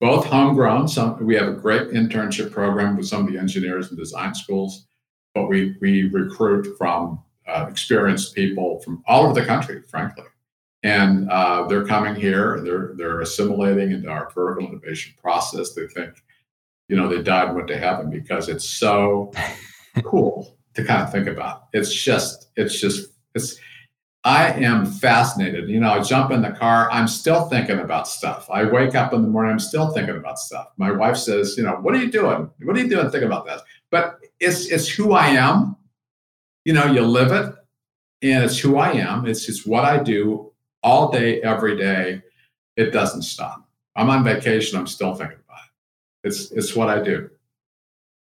[0.00, 3.98] Both homegrown some we have a great internship program with some of the engineers and
[3.98, 4.86] design schools
[5.34, 10.24] but we, we recruit from uh, experienced people from all over the country, frankly.
[10.82, 15.74] And uh, they're coming here, they're, they're assimilating into our vertical innovation process.
[15.74, 16.22] They think,
[16.88, 19.32] you know, they died and went to heaven because it's so
[20.04, 21.68] cool to kind of think about.
[21.72, 23.58] It's just, it's just, it's,
[24.24, 25.68] I am fascinated.
[25.68, 28.48] You know, I jump in the car, I'm still thinking about stuff.
[28.50, 30.68] I wake up in the morning, I'm still thinking about stuff.
[30.76, 32.50] My wife says, you know, what are you doing?
[32.62, 33.60] What are you doing thinking about that?
[33.90, 35.76] But it's it's who I am.
[36.64, 37.54] You know, you live it,
[38.22, 39.26] and it's who I am.
[39.26, 42.22] It's just what I do all day, every day.
[42.76, 43.68] It doesn't stop.
[43.96, 44.78] I'm on vacation.
[44.78, 46.28] I'm still thinking about it.
[46.28, 47.30] It's it's what I do.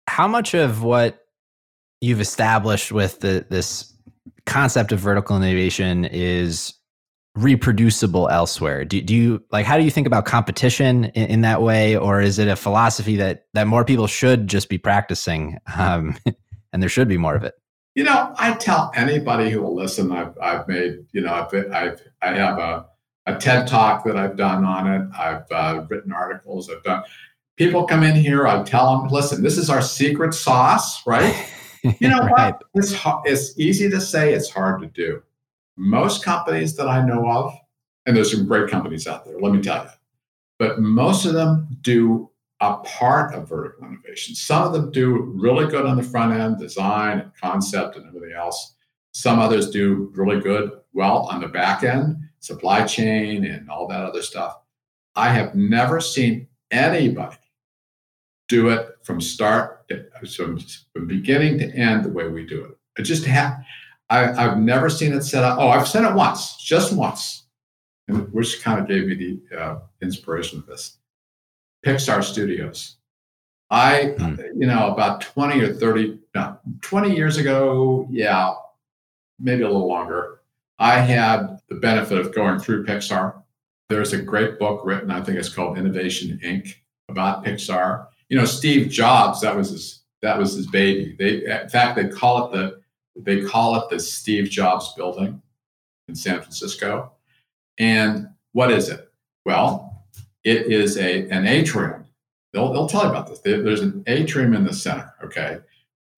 [0.07, 1.25] How much of what
[2.01, 3.93] you've established with the, this
[4.45, 6.73] concept of vertical innovation is
[7.35, 8.85] reproducible elsewhere?
[8.85, 11.95] Do, do you like how do you think about competition in, in, that way?
[11.95, 16.17] Or is it a philosophy that that more people should just be practicing um,
[16.73, 17.53] and there should be more of it?
[17.95, 22.01] You know i tell anybody who will listen i've, I've made you know i've, I've
[22.21, 22.85] i have a,
[23.25, 25.09] a ted talk that i've done on it.
[25.17, 26.69] I've uh, written articles.
[26.69, 27.03] I've done
[27.55, 31.33] people come in here i tell them listen this is our secret sauce right?
[31.99, 32.55] You know right.
[32.55, 32.95] what it's,
[33.25, 35.21] it's easy to say it's hard to do
[35.77, 37.53] most companies that I know of,
[38.05, 39.89] and there's some great companies out there, let me tell you,
[40.59, 42.29] but most of them do
[42.61, 44.35] a part of vertical innovation.
[44.35, 48.75] Some of them do really good on the front end, design, concept, and everything else.
[49.13, 54.03] Some others do really good, well, on the back end, supply chain, and all that
[54.03, 54.59] other stuff.
[55.15, 57.37] I have never seen anybody
[58.47, 60.59] do it from start, to, from,
[61.07, 62.77] beginning to end the way we do it.
[62.97, 63.57] It just ha-
[64.09, 65.57] I, have never seen it set up.
[65.59, 67.45] Oh, I've seen it once, just once,
[68.07, 69.15] and which kind of gave me
[69.49, 70.97] the uh, inspiration of this.
[71.85, 72.97] Pixar Studios.
[73.71, 74.37] I, mm.
[74.55, 78.53] you know, about 20 or 30, no, 20 years ago, yeah,
[79.39, 80.41] maybe a little longer,
[80.77, 83.41] I had the benefit of going through Pixar.
[83.89, 86.75] There's a great book written, I think it's called Innovation Inc.
[87.09, 88.07] about Pixar.
[88.29, 91.15] You know, Steve Jobs, that was his that was his baby.
[91.19, 92.81] They in fact they call it the
[93.15, 95.41] they call it the Steve Jobs building
[96.07, 97.11] in San Francisco.
[97.77, 99.11] And what is it?
[99.45, 100.05] Well,
[100.43, 102.05] it is a, an atrium.
[102.53, 103.39] They'll, they'll tell you about this.
[103.39, 105.59] There's an atrium in the center, okay?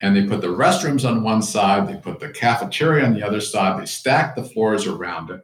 [0.01, 3.41] And they put the restrooms on one side, they put the cafeteria on the other
[3.41, 5.43] side, they stack the floors around it.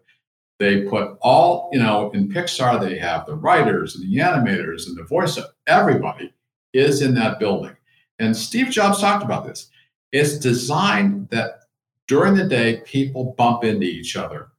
[0.59, 4.95] They put all, you know, in Pixar, they have the writers and the animators and
[4.95, 6.31] the voice of everybody
[6.73, 7.75] is in that building.
[8.19, 9.69] And Steve Jobs talked about this.
[10.13, 11.63] It's designed that
[12.07, 14.49] during the day, people bump into each other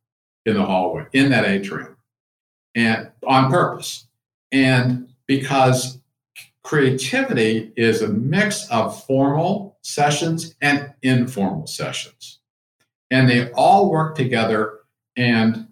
[0.45, 1.97] in the hallway, in that atrium,
[2.75, 4.07] and on purpose.
[4.53, 6.01] And because
[6.65, 12.41] creativity is a mix of formal sessions and informal sessions.
[13.11, 14.81] And they all work together
[15.17, 15.69] and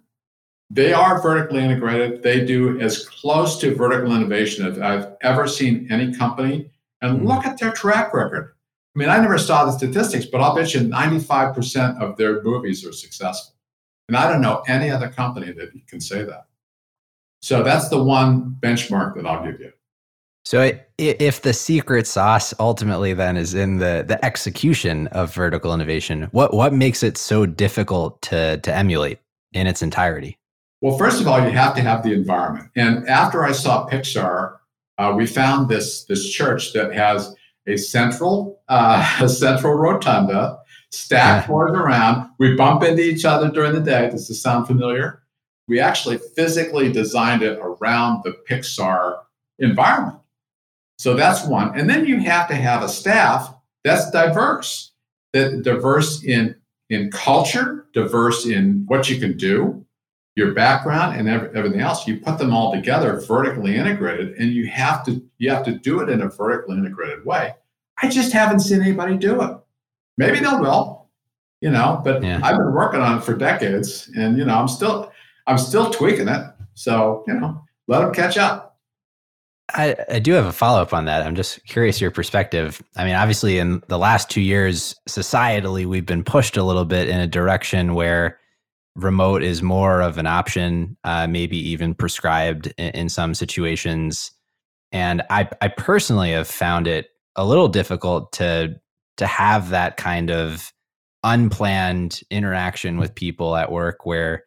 [0.71, 2.23] they are vertically integrated.
[2.23, 6.71] They do as close to vertical innovation as I've ever seen any company.
[7.01, 7.27] And mm-hmm.
[7.27, 8.55] look at their track record.
[8.95, 12.85] I mean, I never saw the statistics, but I'll bet you 95% of their movies
[12.85, 13.55] are successful.
[14.09, 16.47] And I don't know any other company that can say that.
[17.41, 19.73] So that's the one benchmark that I'll give you.
[20.45, 26.29] So if the secret sauce ultimately then is in the the execution of vertical innovation,
[26.33, 29.21] what what makes it so difficult to to emulate
[29.53, 30.37] in its entirety?
[30.81, 32.71] Well, first of all, you have to have the environment.
[32.75, 34.57] And after I saw Pixar,
[34.99, 37.35] uh, we found this this church that has
[37.67, 40.59] a central uh, a central rotunda,
[40.91, 42.31] stacked floors around.
[42.39, 44.11] We bump into each other during the day.
[44.11, 45.23] Does this sound familiar?
[45.69, 49.21] We actually physically designed it around the Pixar
[49.59, 50.19] environment.
[50.99, 51.79] So that's one.
[51.79, 53.55] And then you have to have a staff
[53.85, 54.93] that's diverse,
[55.33, 56.55] that diverse in
[56.91, 59.85] in culture, diverse in what you can do,
[60.35, 65.05] your background and everything else you put them all together vertically integrated and you have
[65.05, 67.55] to you have to do it in a vertically integrated way
[68.03, 69.57] i just haven't seen anybody do it
[70.17, 71.09] maybe they will
[71.61, 72.41] you know but yeah.
[72.43, 75.13] i've been working on it for decades and you know i'm still
[75.47, 78.71] i'm still tweaking it so you know let them catch up
[79.75, 81.23] I, I do have a follow up on that.
[81.23, 82.83] I'm just curious your perspective.
[82.97, 87.09] I mean, obviously, in the last two years, societally, we've been pushed a little bit
[87.09, 88.39] in a direction where
[88.95, 94.31] remote is more of an option, uh, maybe even prescribed in, in, some situations.
[94.91, 98.77] And I, I personally have found it a little difficult to
[99.19, 100.73] to have that kind of
[101.23, 104.45] unplanned interaction with people at work where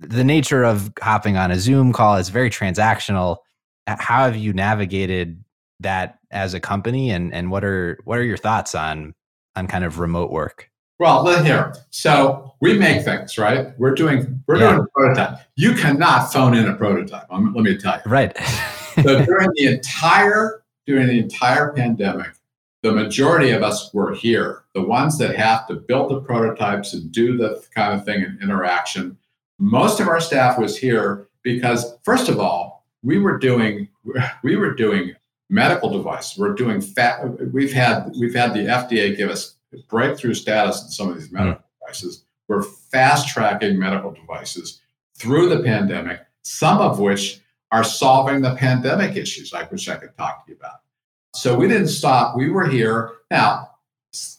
[0.00, 3.36] the nature of hopping on a Zoom call is very transactional.
[3.86, 5.44] How have you navigated
[5.80, 9.14] that as a company and, and what are what are your thoughts on
[9.54, 10.71] on kind of remote work?
[11.02, 11.74] Well, let here.
[11.90, 13.76] So we make things, right?
[13.76, 14.70] We're doing we're yeah.
[14.70, 15.38] doing a prototype.
[15.56, 17.26] You cannot phone in a prototype.
[17.28, 18.08] let me tell you.
[18.08, 18.36] Right.
[19.02, 22.28] so during the entire during the entire pandemic,
[22.84, 24.62] the majority of us were here.
[24.74, 28.40] The ones that have to build the prototypes and do the kind of thing and
[28.40, 29.18] interaction.
[29.58, 33.88] Most of our staff was here because, first of all, we were doing
[34.44, 35.16] we were doing
[35.50, 36.38] medical device.
[36.38, 37.24] We're doing fat.
[37.52, 39.56] We've had we've had the FDA give us
[39.88, 41.36] breakthrough status in some of these hmm.
[41.36, 41.80] medical mm.
[41.80, 42.24] devices.
[42.48, 44.80] We're fast tracking medical devices
[45.16, 50.16] through the pandemic, some of which are solving the pandemic issues, I wish I could
[50.16, 50.80] talk to you about.
[51.34, 52.36] So we didn't stop.
[52.36, 53.12] We were here.
[53.30, 53.70] Now,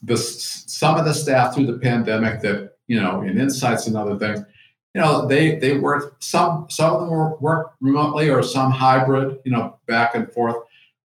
[0.03, 4.19] the, some of the staff through the pandemic that, you know, in insights and other
[4.19, 4.45] things,
[4.93, 9.39] you know, they they worked some some of them were work remotely or some hybrid,
[9.43, 10.57] you know, back and forth.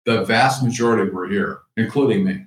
[0.06, 2.46] The vast majority were here, including me.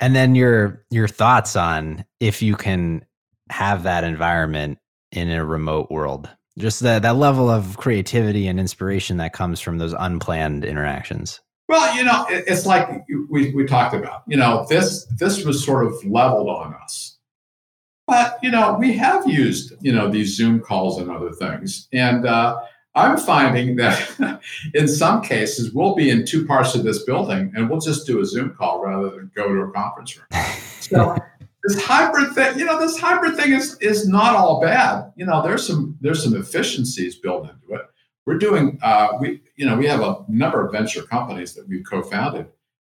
[0.00, 3.04] And then your your thoughts on if you can
[3.50, 4.78] have that environment
[5.12, 6.28] in a remote world.
[6.58, 11.40] Just that that level of creativity and inspiration that comes from those unplanned interactions.
[11.68, 12.88] Well, you know, it's like
[13.28, 14.22] we, we talked about.
[14.26, 17.16] You know, this this was sort of leveled on us.
[18.06, 22.26] But you know, we have used you know these Zoom calls and other things, and
[22.26, 22.58] uh,
[22.98, 24.40] I'm finding that
[24.74, 28.20] in some cases we'll be in two parts of this building and we'll just do
[28.20, 30.26] a Zoom call rather than go to a conference room.
[30.80, 31.18] So
[31.64, 35.12] this hybrid thing, you know, this hybrid thing is is not all bad.
[35.16, 37.82] You know, there's some there's some efficiencies built into it.
[38.24, 41.84] We're doing uh, we you know we have a number of venture companies that we've
[41.84, 42.46] co-founded,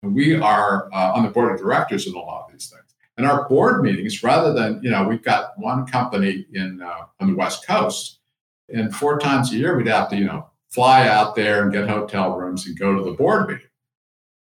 [0.01, 2.95] and we are uh, on the board of directors in a lot of these things.
[3.17, 7.27] And our board meetings, rather than you know, we've got one company in uh, on
[7.27, 8.21] the West Coast
[8.69, 11.87] and four times a year, we'd have to, you know, fly out there and get
[11.87, 13.67] hotel rooms and go to the board meeting.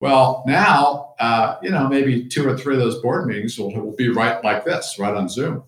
[0.01, 3.95] Well, now, uh, you know, maybe two or three of those board meetings will, will
[3.95, 5.63] be right like this, right on Zoom.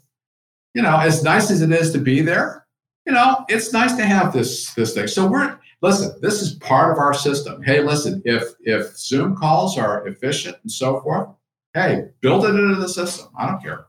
[0.74, 2.66] You know, as nice as it is to be there,
[3.06, 5.06] you know, it's nice to have this this thing.
[5.06, 6.16] So we're listen.
[6.20, 7.62] This is part of our system.
[7.62, 11.28] Hey, listen, if if Zoom calls are efficient and so forth,
[11.74, 13.28] hey, build it into the system.
[13.38, 13.86] I don't care.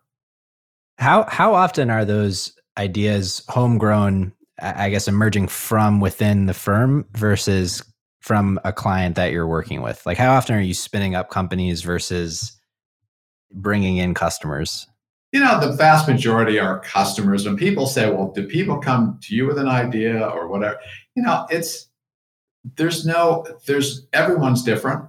[0.99, 7.83] How how often are those ideas homegrown I guess emerging from within the firm versus
[8.21, 10.03] from a client that you're working with?
[10.05, 12.59] Like, how often are you spinning up companies versus
[13.51, 14.87] bringing in customers?
[15.31, 17.45] You know, the vast majority are customers.
[17.45, 20.79] When people say, well, do people come to you with an idea or whatever?
[21.15, 21.87] You know, it's,
[22.77, 25.03] there's no, there's, everyone's different.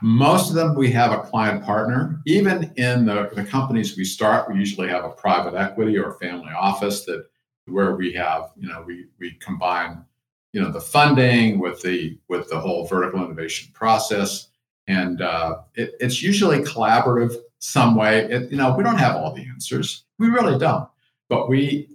[0.00, 2.20] Most of them, we have a client partner.
[2.26, 6.52] Even in the, the companies we start, we usually have a private equity or family
[6.56, 7.26] office that
[7.70, 10.04] where we have, you know, we we combine,
[10.52, 14.48] you know, the funding with the with the whole vertical innovation process,
[14.86, 18.20] and uh, it, it's usually collaborative some way.
[18.20, 20.04] It, you know, we don't have all the answers.
[20.18, 20.88] We really don't,
[21.28, 21.88] but we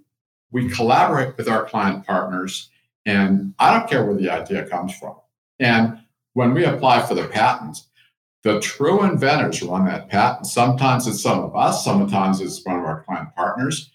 [0.51, 2.69] we collaborate with our client partners,
[3.05, 5.15] and I don't care where the idea comes from.
[5.59, 5.99] And
[6.33, 7.77] when we apply for the patent,
[8.43, 10.47] the true inventors run that patent.
[10.47, 13.91] Sometimes it's some of us, sometimes it's one of our client partners.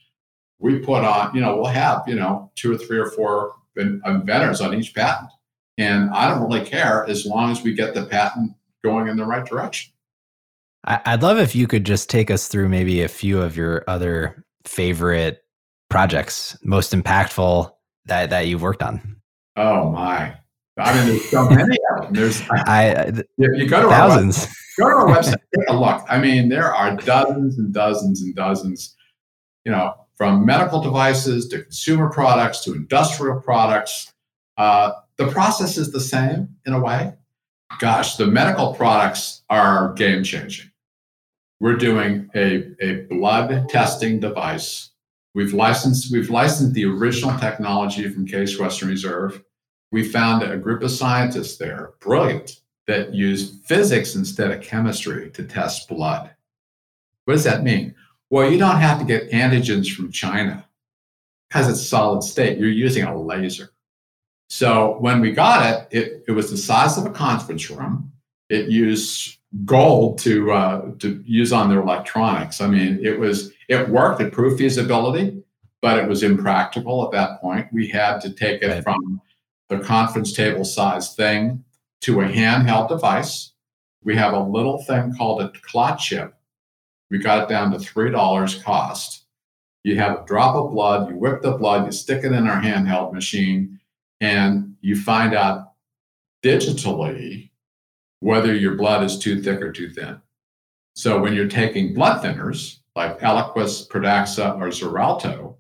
[0.59, 4.61] We put on, you know, we'll have, you know, two or three or four inventors
[4.61, 5.31] on each patent.
[5.77, 8.53] And I don't really care as long as we get the patent
[8.83, 9.93] going in the right direction.
[10.85, 14.45] I'd love if you could just take us through maybe a few of your other
[14.65, 15.45] favorite
[15.91, 17.71] projects, most impactful
[18.07, 19.17] that, that you've worked on.
[19.57, 20.35] Oh my.
[20.79, 22.15] I mean, there's so many of them.
[22.15, 24.47] There's I, uh, you, you go to thousands.
[24.81, 26.05] Our go to our website, take a look.
[26.09, 28.95] I mean, there are dozens and dozens and dozens.
[29.65, 34.13] You know, from medical devices to consumer products to industrial products.
[34.59, 37.15] Uh, the process is the same in a way.
[37.79, 40.71] Gosh, the medical products are game changing.
[41.61, 44.91] We're doing a, a blood testing device.
[45.35, 49.43] We've licensed we've licensed the original technology from Case Western Reserve
[49.91, 55.45] we found a group of scientists there, brilliant, that use physics instead of chemistry to
[55.45, 56.31] test blood.
[57.25, 57.95] What does that mean?
[58.31, 60.67] Well, you don't have to get antigens from China
[61.49, 62.59] because it's solid state.
[62.59, 63.71] You're using a laser.
[64.49, 68.13] So when we got it, it, it was the size of a conference room.
[68.49, 72.61] It used gold to uh, to use on their electronics.
[72.61, 74.21] I mean, it was it worked.
[74.21, 75.43] It proved feasibility,
[75.83, 77.69] but it was impractical at that point.
[77.73, 79.21] We had to take it from
[79.69, 81.65] the conference table size thing
[82.03, 83.53] to a handheld device.
[84.03, 86.35] We have a little thing called a clot chip.
[87.11, 89.25] We got it down to $3 cost.
[89.85, 92.61] You have a drop of blood, you whip the blood, you stick it in our
[92.61, 93.81] handheld machine,
[94.21, 95.73] and you find out
[96.43, 97.51] digitally
[98.21, 100.21] whether your blood is too thick or too thin.
[100.95, 105.55] So when you're taking blood thinners like Eliquis, Pradaxa, or Xarelto,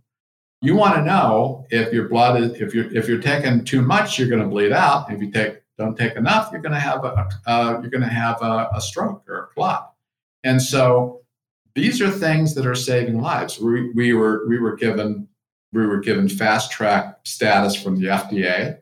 [0.60, 4.18] you want to know if your blood is if you're if you're taking too much,
[4.18, 5.12] you're going to bleed out.
[5.12, 8.08] If you take don't take enough, you're going to have a uh, you're going to
[8.08, 9.92] have a, a, stroke or a clot.
[10.42, 11.22] And so
[11.78, 13.58] these are things that are saving lives.
[13.58, 15.28] We, we were we were given
[15.72, 18.78] we were given fast track status from the FDA.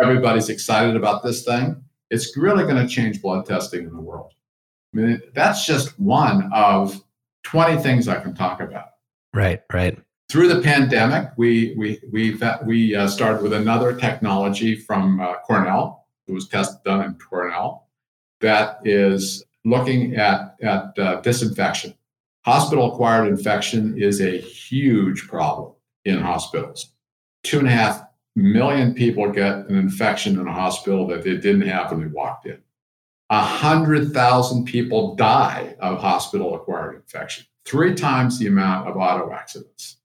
[0.00, 1.82] Everybody's excited about this thing.
[2.10, 4.32] It's really going to change blood testing in the world.
[4.94, 7.02] I mean, that's just one of
[7.42, 8.90] 20 things I can talk about.
[9.34, 15.20] Right, right through the pandemic, we we we we uh, started with another technology from
[15.20, 16.06] uh, Cornell.
[16.26, 17.88] It was tested done in Cornell
[18.40, 21.94] that is looking at at uh, disinfection.
[22.48, 25.74] Hospital acquired infection is a huge problem
[26.06, 26.94] in hospitals.
[27.42, 28.02] Two and a half
[28.36, 32.46] million people get an infection in a hospital that they didn't have when they walked
[32.46, 32.58] in.
[33.28, 39.30] A hundred thousand people die of hospital acquired infection, three times the amount of auto
[39.30, 39.98] accidents.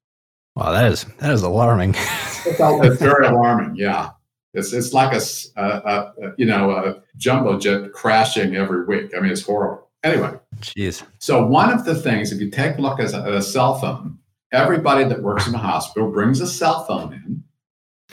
[0.58, 1.96] Wow, that is that is alarming.
[2.46, 3.78] it's very alarming.
[3.78, 4.10] Yeah,
[4.54, 5.22] it's it's like a,
[5.56, 9.12] a, a, you know a jumbo jet crashing every week.
[9.16, 9.88] I mean, it's horrible.
[10.04, 11.04] Anyway, jeez.
[11.20, 13.80] So one of the things, if you take a look at a, at a cell
[13.80, 14.20] phone,
[14.51, 17.43] everybody that works in a hospital brings a cell phone in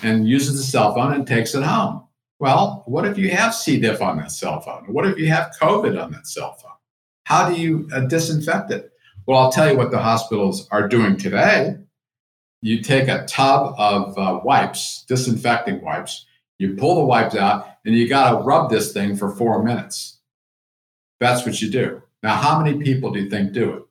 [0.03, 2.05] and uses the cell phone and takes it home.
[2.39, 3.79] Well, what if you have C.
[3.79, 4.85] diff on that cell phone?
[4.87, 6.71] What if you have COVID on that cell phone?
[7.25, 8.93] How do you uh, disinfect it?
[9.27, 11.77] Well, I'll tell you what the hospitals are doing today
[12.63, 16.27] you take a tub of uh, wipes, disinfecting wipes,
[16.59, 20.19] you pull the wipes out, and you got to rub this thing for four minutes.
[21.21, 22.03] That's what you do.
[22.23, 23.83] Now, how many people do you think do it?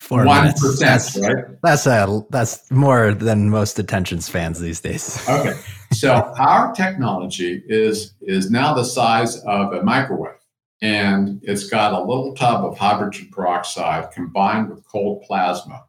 [0.00, 1.44] Four One percent, right?
[1.62, 5.18] That's a that's more than most attention spans these days.
[5.28, 5.58] okay,
[5.92, 10.38] so our technology is is now the size of a microwave,
[10.80, 15.84] and it's got a little tub of hydrogen peroxide combined with cold plasma,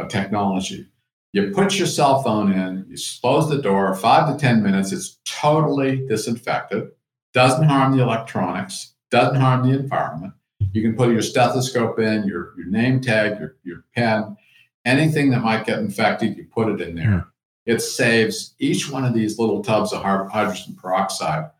[0.00, 0.88] a technology
[1.34, 5.18] you put your cell phone in, you close the door, five to 10 minutes, it's
[5.24, 6.84] totally disinfected,
[7.32, 10.34] doesn't harm the electronics, doesn't harm the environment.
[10.72, 14.36] You can put your stethoscope in, your, your name tag, your, your pen,
[14.84, 17.06] anything that might get infected, you put it in there.
[17.06, 17.26] Mm.
[17.64, 21.50] It saves each one of these little tubs of hydrogen peroxide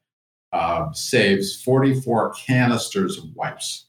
[0.52, 3.86] uh, saves 44 canisters of wipes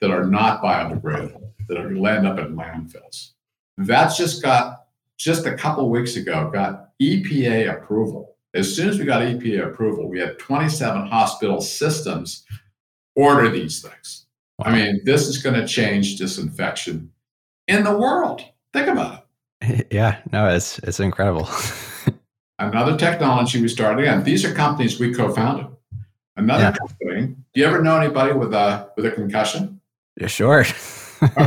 [0.00, 3.30] that are not biodegradable, that are land up in landfills.
[3.78, 4.86] That's just got
[5.18, 8.36] just a couple weeks ago got EPA approval.
[8.54, 12.44] As soon as we got EPA approval, we had 27 hospital systems
[13.14, 14.26] order these things.
[14.58, 14.66] Wow.
[14.66, 17.10] I mean, this is going to change disinfection
[17.68, 18.42] in the world.
[18.72, 19.18] Think about it.
[19.92, 21.48] Yeah, no, it's it's incredible.
[22.58, 24.24] Another technology we started again.
[24.24, 25.66] These are companies we co-founded.
[26.36, 26.72] Another yeah.
[26.72, 27.36] company.
[27.54, 29.80] Do you ever know anybody with a with a concussion?
[30.16, 30.60] Yeah, sure.
[31.22, 31.46] okay.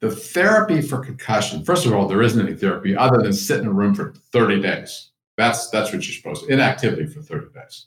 [0.00, 1.64] The therapy for concussion.
[1.64, 4.60] First of all, there isn't any therapy other than sit in a room for 30
[4.60, 5.10] days.
[5.36, 6.52] That's that's what you're supposed to.
[6.52, 7.86] Inactivity for 30 days.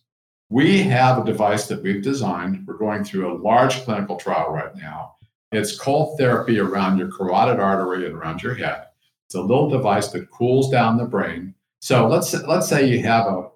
[0.50, 2.66] We have a device that we've designed.
[2.68, 5.16] We're going through a large clinical trial right now.
[5.52, 8.86] It's cold therapy around your carotid artery and around your head.
[9.26, 11.56] It's a little device that cools down the brain.
[11.80, 13.50] So let's let's say you have a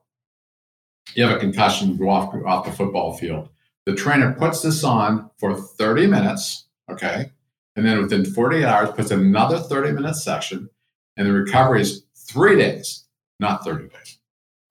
[1.15, 3.49] you have a concussion, go off off the football field.
[3.85, 7.31] The trainer puts this on for 30 minutes, okay,
[7.75, 10.69] and then within 48 hours puts another 30 minute session,
[11.17, 13.05] and the recovery is three days,
[13.39, 14.19] not 30 days.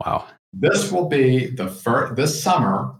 [0.04, 0.26] Wow.
[0.60, 2.94] This will be the first this summer.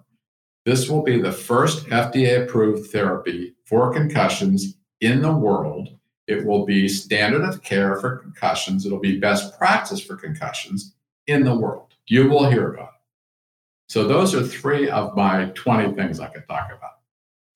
[0.64, 5.88] This will be the first FDA approved therapy for concussions in the world.
[6.28, 8.86] It will be standard of care for concussions.
[8.86, 10.94] It'll be best practice for concussions
[11.26, 11.94] in the world.
[12.06, 12.94] You will hear about it.
[13.88, 16.90] So those are three of my 20 things I could talk about.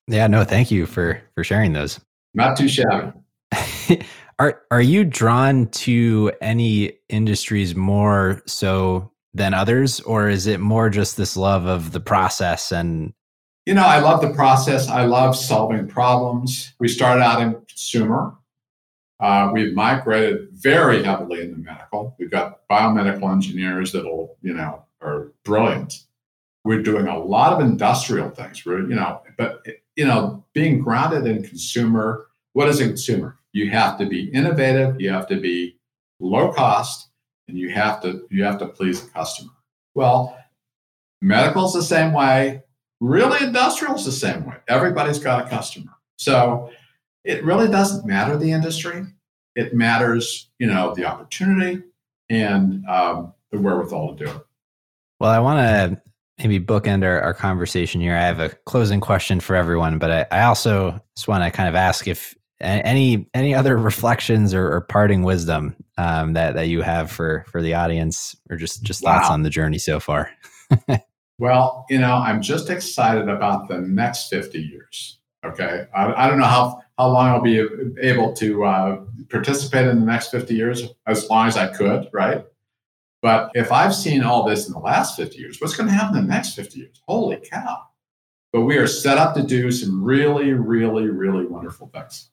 [0.08, 2.00] Yeah, no, thank you for for sharing those.
[2.34, 3.12] Not too shabby.
[4.38, 10.90] are are you drawn to any industries more so than others or is it more
[10.90, 13.14] just this love of the process and
[13.64, 14.88] you know i love the process.
[14.88, 16.74] I love solving problems.
[16.78, 18.34] We started out in consumer.
[19.20, 22.16] Uh, we've migrated very heavily into medical.
[22.18, 25.94] We've got biomedical engineers that'll you know are brilliant.
[26.64, 28.66] We're doing a lot of industrial things.
[28.66, 29.64] We're you know but
[29.96, 33.38] you know being grounded in consumer what is a consumer?
[33.52, 35.00] You have to be innovative.
[35.00, 35.78] You have to be
[36.20, 37.08] low cost
[37.52, 39.52] and you have to you have to please the customer.
[39.94, 40.36] Well,
[41.20, 42.62] medical's the same way.
[43.00, 44.56] Really, industrial's the same way.
[44.68, 45.92] Everybody's got a customer.
[46.16, 46.70] So
[47.24, 49.04] it really doesn't matter the industry.
[49.54, 51.82] It matters, you know, the opportunity
[52.30, 54.46] and um, the wherewithal to do it.
[55.20, 56.02] Well, I want to
[56.38, 58.16] maybe bookend our, our conversation here.
[58.16, 61.68] I have a closing question for everyone, but I, I also just want to kind
[61.68, 66.82] of ask if any any other reflections or, or parting wisdom um, that that you
[66.82, 70.30] have for for the audience, or just just thoughts on the journey so far?
[71.38, 75.18] well, you know, I'm just excited about the next 50 years.
[75.44, 77.66] Okay, I, I don't know how how long I'll be
[78.00, 82.44] able to uh, participate in the next 50 years, as long as I could, right?
[83.22, 86.18] But if I've seen all this in the last 50 years, what's going to happen
[86.18, 87.02] in the next 50 years?
[87.06, 87.82] Holy cow!
[88.52, 92.30] But we are set up to do some really, really, really wonderful things.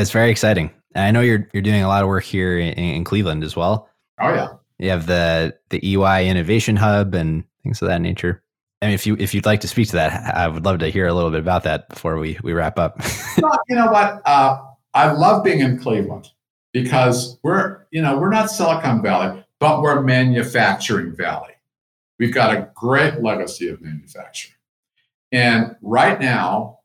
[0.00, 0.70] It's very exciting.
[0.94, 3.88] I know you're you're doing a lot of work here in, in Cleveland as well.
[4.20, 4.48] Oh yeah.
[4.78, 8.42] You have the the EY Innovation Hub and things of that nature.
[8.82, 10.88] I mean, if you if you'd like to speak to that, I would love to
[10.88, 13.00] hear a little bit about that before we we wrap up.
[13.38, 14.20] well, you know what?
[14.26, 14.58] Uh,
[14.92, 16.28] I love being in Cleveland
[16.72, 21.52] because we're you know we're not Silicon Valley, but we're manufacturing valley.
[22.18, 24.56] We've got a great legacy of manufacturing,
[25.32, 26.80] and right now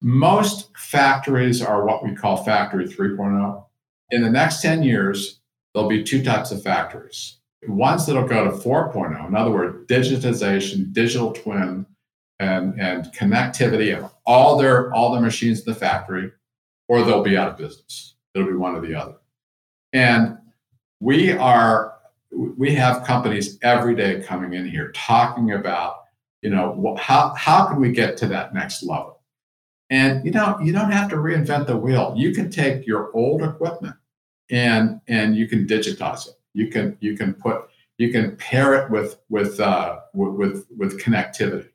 [0.00, 3.64] most factories are what we call factory 3.0.
[4.10, 5.40] In the next 10 years,
[5.74, 7.38] there'll be two types of factories.
[7.66, 11.84] Ones that'll go to 4.0, in other words, digitization, digital twin,
[12.38, 16.30] and, and connectivity of all their all the machines in the factory,
[16.86, 18.14] or they'll be out of business.
[18.34, 19.16] It'll be one or the other.
[19.92, 20.38] And
[21.00, 21.94] we are
[22.30, 26.04] we have companies every day coming in here talking about,
[26.42, 29.17] you know, how how can we get to that next level?
[29.90, 32.14] And you know, you don't have to reinvent the wheel.
[32.16, 33.96] You can take your old equipment
[34.50, 36.34] and and you can digitize it.
[36.54, 37.68] You can you can put
[37.98, 41.68] you can pair it with with uh, with with connectivity,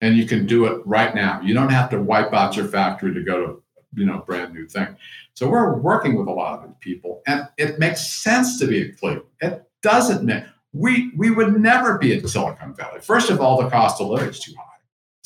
[0.00, 1.40] and you can do it right now.
[1.40, 3.62] You don't have to wipe out your factory to go to
[3.94, 4.96] you know brand new thing.
[5.34, 8.98] So we're working with a lot of people, and it makes sense to be at
[8.98, 9.26] Cleveland.
[9.40, 13.00] It doesn't make we we would never be at Silicon Valley.
[13.00, 14.67] First of all, the cost of living is too high.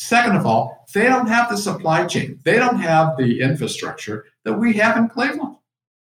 [0.02, 2.40] Second of all, they don't have the supply chain.
[2.44, 5.56] They don't have the infrastructure that we have in Cleveland.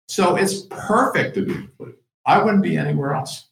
[0.08, 1.98] So it's perfect to be in Cleveland.
[2.28, 3.48] I wouldn't be anywhere else.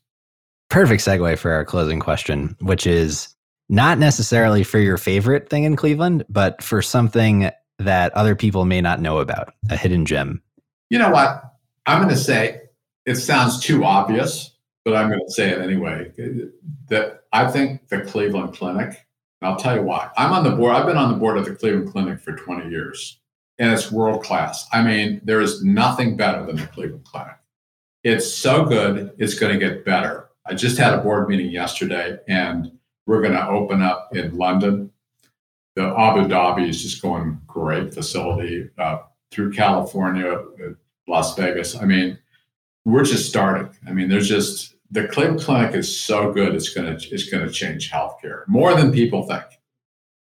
[0.69, 3.29] Perfect segue for our closing question, which is
[3.69, 8.81] not necessarily for your favorite thing in Cleveland, but for something that other people may
[8.81, 10.43] not know about, a hidden gem.
[10.91, 11.43] You know what?
[11.87, 12.61] I'm going to say
[13.07, 16.11] it sounds too obvious, but I'm going to say it anyway.
[16.89, 19.04] That I think the Cleveland Clinic
[19.45, 20.09] I'll tell you why.
[20.17, 20.75] I'm on the board.
[20.75, 23.19] I've been on the board of the Cleveland Clinic for 20 years,
[23.59, 24.67] and it's world class.
[24.73, 27.35] I mean, there is nothing better than the Cleveland Clinic.
[28.03, 30.29] It's so good, it's going to get better.
[30.45, 32.71] I just had a board meeting yesterday, and
[33.07, 34.91] we're going to open up in London.
[35.75, 38.99] the Abu Dhabi is just going great facility uh,
[39.31, 40.73] through California, uh,
[41.07, 41.75] Las Vegas.
[41.75, 42.17] I mean,
[42.85, 43.69] we're just starting.
[43.87, 46.55] I mean, there's just the Cleveland Clinic is so good.
[46.55, 49.43] It's gonna it's gonna change healthcare more than people think.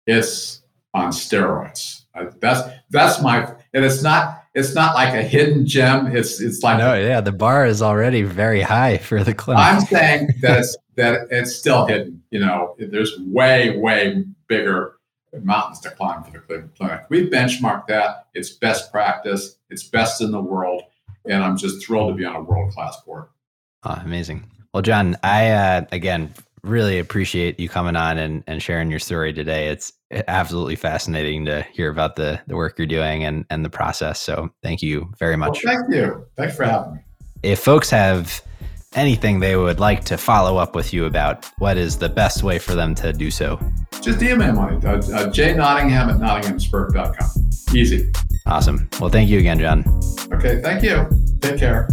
[0.07, 0.62] It's
[0.95, 2.03] on steroids.
[2.41, 6.16] That's that's my and it's not it's not like a hidden gem.
[6.16, 7.20] It's it's like no, yeah.
[7.20, 9.62] The bar is already very high for the clinic.
[9.62, 12.23] I'm saying that it's that it's still hidden.
[12.31, 14.97] You know, there's way way bigger
[15.43, 17.01] mountains to climb for the Cleveland Clinic.
[17.11, 18.29] We've benchmarked that.
[18.35, 19.57] It's best practice.
[19.68, 20.83] It's best in the world,
[21.27, 23.27] and I'm just thrilled to be on a world class board.
[23.85, 24.45] Oh, amazing.
[24.73, 29.33] Well, John, I uh, again really appreciate you coming on and, and sharing your story
[29.33, 29.68] today.
[29.68, 29.93] It's
[30.29, 34.20] absolutely fascinating to hear about the the work you're doing and and the process.
[34.20, 35.62] So thank you very much.
[35.64, 36.27] Well, thank you.
[36.37, 37.01] Thanks for having me.
[37.43, 38.41] If folks have
[38.95, 42.59] anything they would like to follow up with you about, what is the best way
[42.59, 43.59] for them to do so?
[44.01, 45.01] Just email me, uh, uh,
[45.31, 47.51] jnottingham at nottinghamspirk.com.
[47.75, 48.12] Easy.
[48.47, 48.89] Awesome.
[49.01, 49.85] Well, thank you again, John.
[50.33, 51.09] Okay, thank you.
[51.41, 51.89] Take care.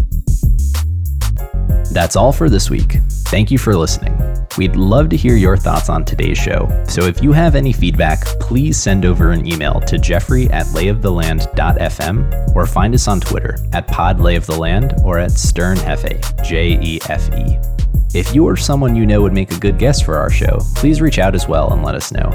[1.91, 2.99] That's all for this week.
[3.29, 4.17] Thank you for listening.
[4.57, 8.25] We'd love to hear your thoughts on today's show, so if you have any feedback,
[8.39, 13.87] please send over an email to jeffrey at layoftheland.fm or find us on Twitter at
[13.87, 17.88] podlayoftheland or at sternjefe, J-E-F-E.
[18.13, 20.99] If you or someone you know would make a good guest for our show, please
[20.99, 22.29] reach out as well and let us know.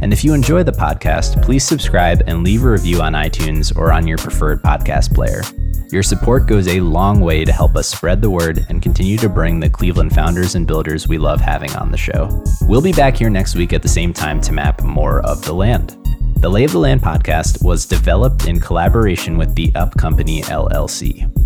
[0.00, 3.92] And if you enjoy the podcast, please subscribe and leave a review on iTunes or
[3.92, 5.42] on your preferred podcast player.
[5.90, 9.28] Your support goes a long way to help us spread the word and continue to
[9.28, 12.42] bring the Cleveland founders and builders we love having on the show.
[12.62, 15.54] We'll be back here next week at the same time to map more of the
[15.54, 15.96] land.
[16.36, 21.45] The Lay of the Land podcast was developed in collaboration with the Up Company LLC.